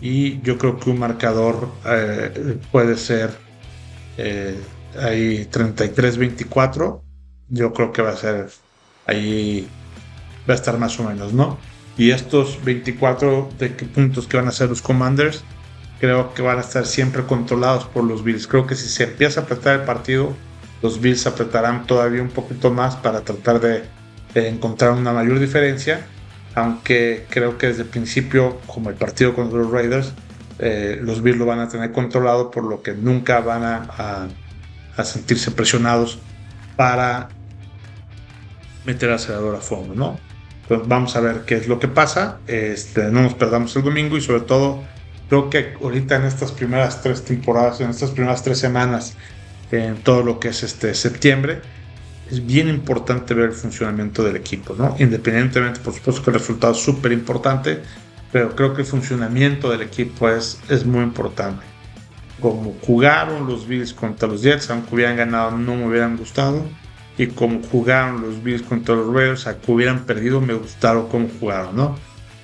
Y 0.00 0.40
yo 0.42 0.58
creo 0.58 0.78
que 0.78 0.90
un 0.90 0.98
marcador 0.98 1.70
eh, 1.86 2.58
puede 2.70 2.96
ser 2.96 3.30
eh, 4.18 4.58
ahí 4.98 5.46
33-24. 5.50 7.00
Yo 7.48 7.72
creo 7.72 7.92
que 7.92 8.02
va 8.02 8.10
a 8.10 8.16
ser 8.16 8.48
ahí, 9.06 9.68
va 10.48 10.54
a 10.54 10.56
estar 10.56 10.78
más 10.78 10.98
o 11.00 11.04
menos, 11.04 11.32
¿no? 11.32 11.58
Y 11.96 12.10
estos 12.10 12.62
24 12.64 13.50
de 13.58 13.70
puntos 13.70 14.26
que 14.26 14.36
van 14.36 14.48
a 14.48 14.52
ser 14.52 14.68
los 14.68 14.82
Commanders, 14.82 15.44
creo 16.00 16.34
que 16.34 16.42
van 16.42 16.58
a 16.58 16.60
estar 16.60 16.86
siempre 16.86 17.24
controlados 17.24 17.84
por 17.84 18.04
los 18.04 18.22
Bills. 18.22 18.46
Creo 18.46 18.66
que 18.66 18.74
si 18.74 18.88
se 18.88 19.04
empieza 19.04 19.40
a 19.40 19.42
apretar 19.44 19.80
el 19.80 19.86
partido, 19.86 20.34
los 20.82 21.00
Bills 21.00 21.26
apretarán 21.26 21.86
todavía 21.86 22.22
un 22.22 22.28
poquito 22.28 22.70
más 22.70 22.96
para 22.96 23.22
tratar 23.22 23.60
de, 23.60 23.84
encontrar 24.34 24.92
una 24.92 25.12
mayor 25.12 25.38
diferencia. 25.38 26.06
Aunque 26.54 27.26
creo 27.30 27.58
que 27.58 27.68
desde 27.68 27.82
el 27.82 27.88
principio, 27.88 28.60
como 28.66 28.90
el 28.90 28.96
partido 28.96 29.34
contra 29.34 29.58
los 29.58 29.70
Raiders, 29.70 30.12
eh, 30.58 30.98
los 31.02 31.22
Bills 31.22 31.38
lo 31.38 31.46
van 31.46 31.60
a 31.60 31.68
tener 31.68 31.92
controlado, 31.92 32.50
por 32.50 32.64
lo 32.64 32.82
que 32.82 32.92
nunca 32.92 33.40
van 33.40 33.62
a, 33.62 34.28
a, 34.96 35.04
sentirse 35.04 35.50
presionados 35.50 36.18
para 36.76 37.28
meter 38.86 39.10
acelerador 39.10 39.56
a 39.56 39.60
fondo, 39.60 39.94
¿no? 39.94 40.18
Entonces 40.62 40.88
vamos 40.88 41.14
a 41.16 41.20
ver 41.20 41.42
qué 41.46 41.56
es 41.56 41.68
lo 41.68 41.78
que 41.78 41.88
pasa. 41.88 42.38
Este, 42.46 43.10
no 43.10 43.22
nos 43.22 43.34
perdamos 43.34 43.74
el 43.76 43.82
domingo 43.82 44.16
y 44.16 44.20
sobre 44.20 44.40
todo 44.40 44.82
creo 45.28 45.50
que 45.50 45.74
ahorita 45.82 46.16
en 46.16 46.24
estas 46.24 46.52
primeras 46.52 47.02
tres 47.02 47.24
temporadas, 47.24 47.80
en 47.80 47.90
estas 47.90 48.10
primeras 48.10 48.42
tres 48.42 48.58
semanas, 48.58 49.16
en 49.70 49.96
todo 49.96 50.22
lo 50.22 50.38
que 50.38 50.48
es 50.48 50.62
este 50.62 50.94
septiembre, 50.94 51.60
es 52.30 52.44
bien 52.44 52.68
importante 52.68 53.34
ver 53.34 53.46
el 53.46 53.52
funcionamiento 53.52 54.24
del 54.24 54.36
equipo, 54.36 54.74
¿no? 54.76 54.96
Independientemente, 54.98 55.80
por 55.80 55.94
supuesto 55.94 56.22
que 56.22 56.30
el 56.30 56.38
resultado 56.38 56.72
es 56.72 56.80
súper 56.80 57.12
importante, 57.12 57.80
pero 58.32 58.54
creo 58.56 58.74
que 58.74 58.82
el 58.82 58.86
funcionamiento 58.86 59.70
del 59.70 59.82
equipo 59.82 60.28
es, 60.28 60.60
es 60.68 60.84
muy 60.84 61.02
importante. 61.02 61.64
Como 62.40 62.76
jugaron 62.84 63.46
los 63.46 63.66
Bills 63.66 63.94
contra 63.94 64.28
los 64.28 64.42
Jets, 64.42 64.70
aunque 64.70 64.94
hubieran 64.94 65.16
ganado, 65.16 65.52
no 65.52 65.76
me 65.76 65.86
hubieran 65.86 66.16
gustado. 66.16 66.62
Y 67.16 67.28
como 67.28 67.62
jugaron 67.62 68.20
los 68.20 68.42
Bills 68.42 68.62
contra 68.62 68.94
los 68.94 69.12
Raiders, 69.12 69.46
aunque 69.46 69.72
hubieran 69.72 70.04
perdido, 70.04 70.40
me 70.40 70.52
gustaron 70.52 71.08
cómo 71.08 71.28
jugaron, 71.40 71.74
¿no? 71.74 71.96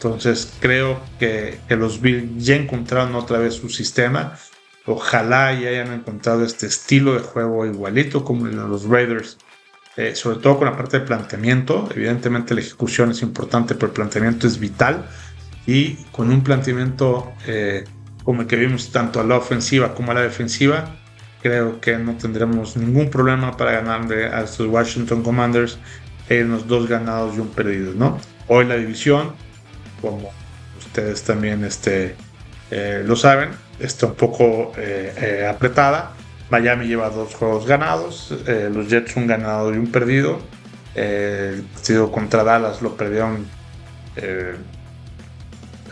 Entonces 0.05 0.53
creo 0.61 1.01
que, 1.19 1.61
que 1.69 1.77
los 1.77 2.01
Bills 2.01 2.45
ya 2.45 2.57
encontraron 2.57 3.15
otra 3.15 3.39
vez 3.39 3.55
su 3.55 3.69
sistema. 3.69 4.37
Ojalá 4.85 5.53
ya 5.53 5.69
hayan 5.69 5.93
encontrado 5.93 6.45
este 6.45 6.67
estilo 6.67 7.15
de 7.15 7.21
juego 7.21 7.67
igualito 7.67 8.25
como 8.25 8.49
en 8.49 8.57
los 8.57 8.85
Raiders. 8.85 9.39
Eh, 9.97 10.15
sobre 10.17 10.39
todo 10.39 10.57
con 10.59 10.67
la 10.67 10.77
parte 10.77 10.99
de 10.99 11.07
planteamiento. 11.07 11.89
Evidentemente 11.95 12.55
la 12.55 12.63
ejecución 12.63 13.11
es 13.11 13.23
importante, 13.23 13.75
pero 13.75 13.89
el 13.89 13.93
planteamiento 13.93 14.47
es 14.47 14.59
vital. 14.59 15.07
Y 15.67 15.95
con 16.11 16.31
un 16.31 16.43
planteamiento 16.43 17.33
eh, 17.47 17.85
como 18.25 18.43
el 18.43 18.47
que 18.49 18.57
vimos 18.57 18.91
tanto 18.91 19.21
a 19.21 19.25
la 19.25 19.37
ofensiva 19.37 19.95
como 19.95 20.13
a 20.13 20.15
la 20.15 20.23
defensiva, 20.23 20.97
creo 21.43 21.81
que 21.81 21.97
no 21.99 22.17
tendremos 22.17 22.77
ningún 22.77 23.11
problema 23.11 23.57
para 23.57 23.73
ganarle 23.73 24.27
a 24.27 24.43
estos 24.43 24.67
Washington 24.67 25.23
Commanders 25.23 25.79
en 26.29 26.51
los 26.51 26.67
dos 26.67 26.89
ganados 26.89 27.37
y 27.37 27.41
un 27.41 27.49
perdido. 27.49 27.93
¿no? 27.95 28.19
Hoy 28.49 28.65
la 28.65 28.77
división 28.77 29.33
como 30.03 30.31
ustedes 30.79 31.23
también 31.23 31.65
este, 31.65 32.17
eh, 32.71 33.03
lo 33.07 33.17
saben, 33.17 33.51
está 33.79 34.07
un 34.07 34.15
poco 34.15 34.73
eh, 34.77 35.15
eh, 35.17 35.47
apretada. 35.47 36.13
Miami 36.51 36.87
lleva 36.87 37.09
dos 37.09 37.35
juegos 37.35 37.67
ganados, 37.67 38.35
los 38.47 38.89
Jets 38.89 39.17
un 39.17 39.27
ganado 39.27 39.73
y 39.73 39.79
un 39.79 39.91
perdido. 39.91 40.39
el 40.95 41.63
partido 41.63 42.13
contra 42.13 42.45
Dallas 42.45 42.83
lo 42.83 42.95
perdieron, 42.95 43.47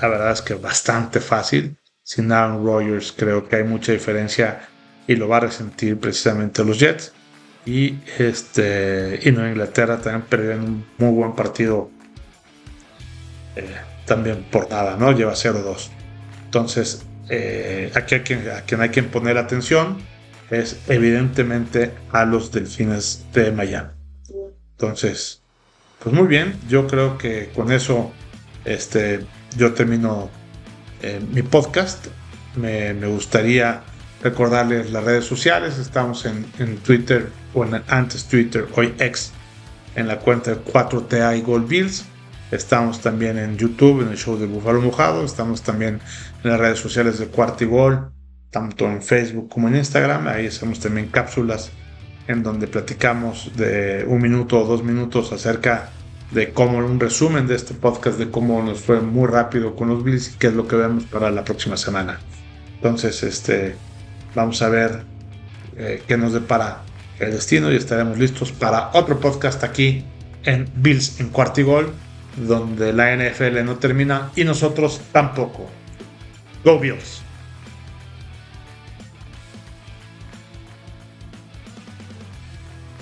la 0.02 0.08
verdad 0.08 0.32
es 0.32 0.42
que 0.42 0.52
bastante 0.54 1.20
fácil. 1.20 1.78
Sin 2.02 2.30
Aaron 2.30 2.62
Rodgers 2.62 3.14
creo 3.16 3.48
que 3.48 3.56
hay 3.56 3.64
mucha 3.64 3.92
diferencia 3.92 4.68
y 5.06 5.16
lo 5.16 5.28
va 5.28 5.38
a 5.38 5.40
resentir 5.40 5.98
precisamente 5.98 6.62
los 6.62 6.78
Jets. 6.78 7.14
Y, 7.64 7.98
este, 8.18 9.18
Nueva 9.32 9.48
Inglaterra 9.48 9.98
también 9.98 10.26
perdieron 10.28 10.64
un 10.64 10.86
muy 10.98 11.12
buen 11.12 11.32
partido 11.32 11.90
también 14.10 14.44
por 14.50 14.68
nada, 14.68 14.96
¿no? 14.96 15.12
Lleva 15.12 15.34
0-2. 15.34 15.88
Entonces, 16.46 17.06
eh, 17.28 17.92
aquí 17.94 18.16
a 18.16 18.24
quien, 18.24 18.50
a 18.50 18.62
quien 18.62 18.80
hay 18.80 18.88
que 18.88 19.04
poner 19.04 19.38
atención 19.38 19.98
es 20.50 20.80
evidentemente 20.88 21.92
a 22.10 22.24
los 22.24 22.50
delfines 22.50 23.24
de 23.32 23.52
Miami. 23.52 23.90
Entonces, 24.72 25.42
pues 26.00 26.12
muy 26.12 26.26
bien, 26.26 26.58
yo 26.68 26.88
creo 26.88 27.18
que 27.18 27.50
con 27.54 27.70
eso 27.70 28.10
este, 28.64 29.24
yo 29.56 29.74
termino 29.74 30.28
eh, 31.02 31.20
mi 31.30 31.42
podcast. 31.42 32.08
Me, 32.56 32.92
gustaría 33.06 33.84
recordarles 34.24 34.90
las 34.90 35.04
redes 35.04 35.24
sociales. 35.24 35.78
Estamos 35.78 36.24
en, 36.24 36.44
en 36.58 36.78
Twitter, 36.78 37.30
o 37.54 37.64
en 37.64 37.80
antes 37.86 38.24
Twitter, 38.24 38.66
hoy 38.74 38.92
ex, 38.98 39.30
en 39.94 40.08
la 40.08 40.18
cuenta 40.18 40.50
de 40.50 40.64
4TA 40.64 41.38
y 41.38 41.42
Gold 41.42 41.68
Bills. 41.68 42.09
Estamos 42.50 43.00
también 43.00 43.38
en 43.38 43.56
YouTube, 43.56 44.02
en 44.02 44.08
el 44.08 44.16
show 44.16 44.36
de 44.36 44.46
Búfalo 44.46 44.80
Mojado. 44.80 45.24
Estamos 45.24 45.62
también 45.62 46.00
en 46.42 46.50
las 46.50 46.58
redes 46.58 46.78
sociales 46.78 47.18
de 47.18 47.26
Cuarto 47.26 47.62
y 47.62 47.68
Gol, 47.68 48.10
tanto 48.50 48.86
en 48.86 49.02
Facebook 49.02 49.48
como 49.48 49.68
en 49.68 49.76
Instagram. 49.76 50.26
Ahí 50.26 50.46
hacemos 50.46 50.80
también 50.80 51.08
cápsulas 51.08 51.70
en 52.26 52.42
donde 52.42 52.66
platicamos 52.66 53.52
de 53.56 54.04
un 54.06 54.20
minuto 54.20 54.60
o 54.60 54.66
dos 54.66 54.82
minutos 54.82 55.32
acerca 55.32 55.90
de 56.32 56.52
cómo 56.52 56.78
un 56.78 56.98
resumen 56.98 57.46
de 57.46 57.54
este 57.54 57.74
podcast, 57.74 58.18
de 58.18 58.30
cómo 58.30 58.62
nos 58.62 58.80
fue 58.80 59.00
muy 59.00 59.28
rápido 59.28 59.76
con 59.76 59.88
los 59.88 60.02
Bills 60.02 60.34
y 60.34 60.38
qué 60.38 60.48
es 60.48 60.54
lo 60.54 60.66
que 60.66 60.76
vemos 60.76 61.04
para 61.04 61.30
la 61.30 61.44
próxima 61.44 61.76
semana. 61.76 62.20
Entonces, 62.76 63.22
este, 63.22 63.76
vamos 64.34 64.60
a 64.62 64.68
ver 64.68 65.04
eh, 65.76 66.02
qué 66.06 66.16
nos 66.16 66.32
depara 66.32 66.82
el 67.20 67.32
destino 67.32 67.72
y 67.72 67.76
estaremos 67.76 68.18
listos 68.18 68.50
para 68.50 68.90
otro 68.94 69.20
podcast 69.20 69.62
aquí 69.62 70.04
en 70.44 70.68
Bills 70.76 71.20
en 71.20 71.28
Cuarto 71.28 71.60
y 71.60 71.64
Gol 71.64 71.92
donde 72.46 72.92
la 72.92 73.16
NFL 73.16 73.64
no 73.64 73.76
termina 73.76 74.30
y 74.36 74.44
nosotros 74.44 75.00
tampoco. 75.12 75.68
Go 76.64 76.78
Bills. 76.78 77.19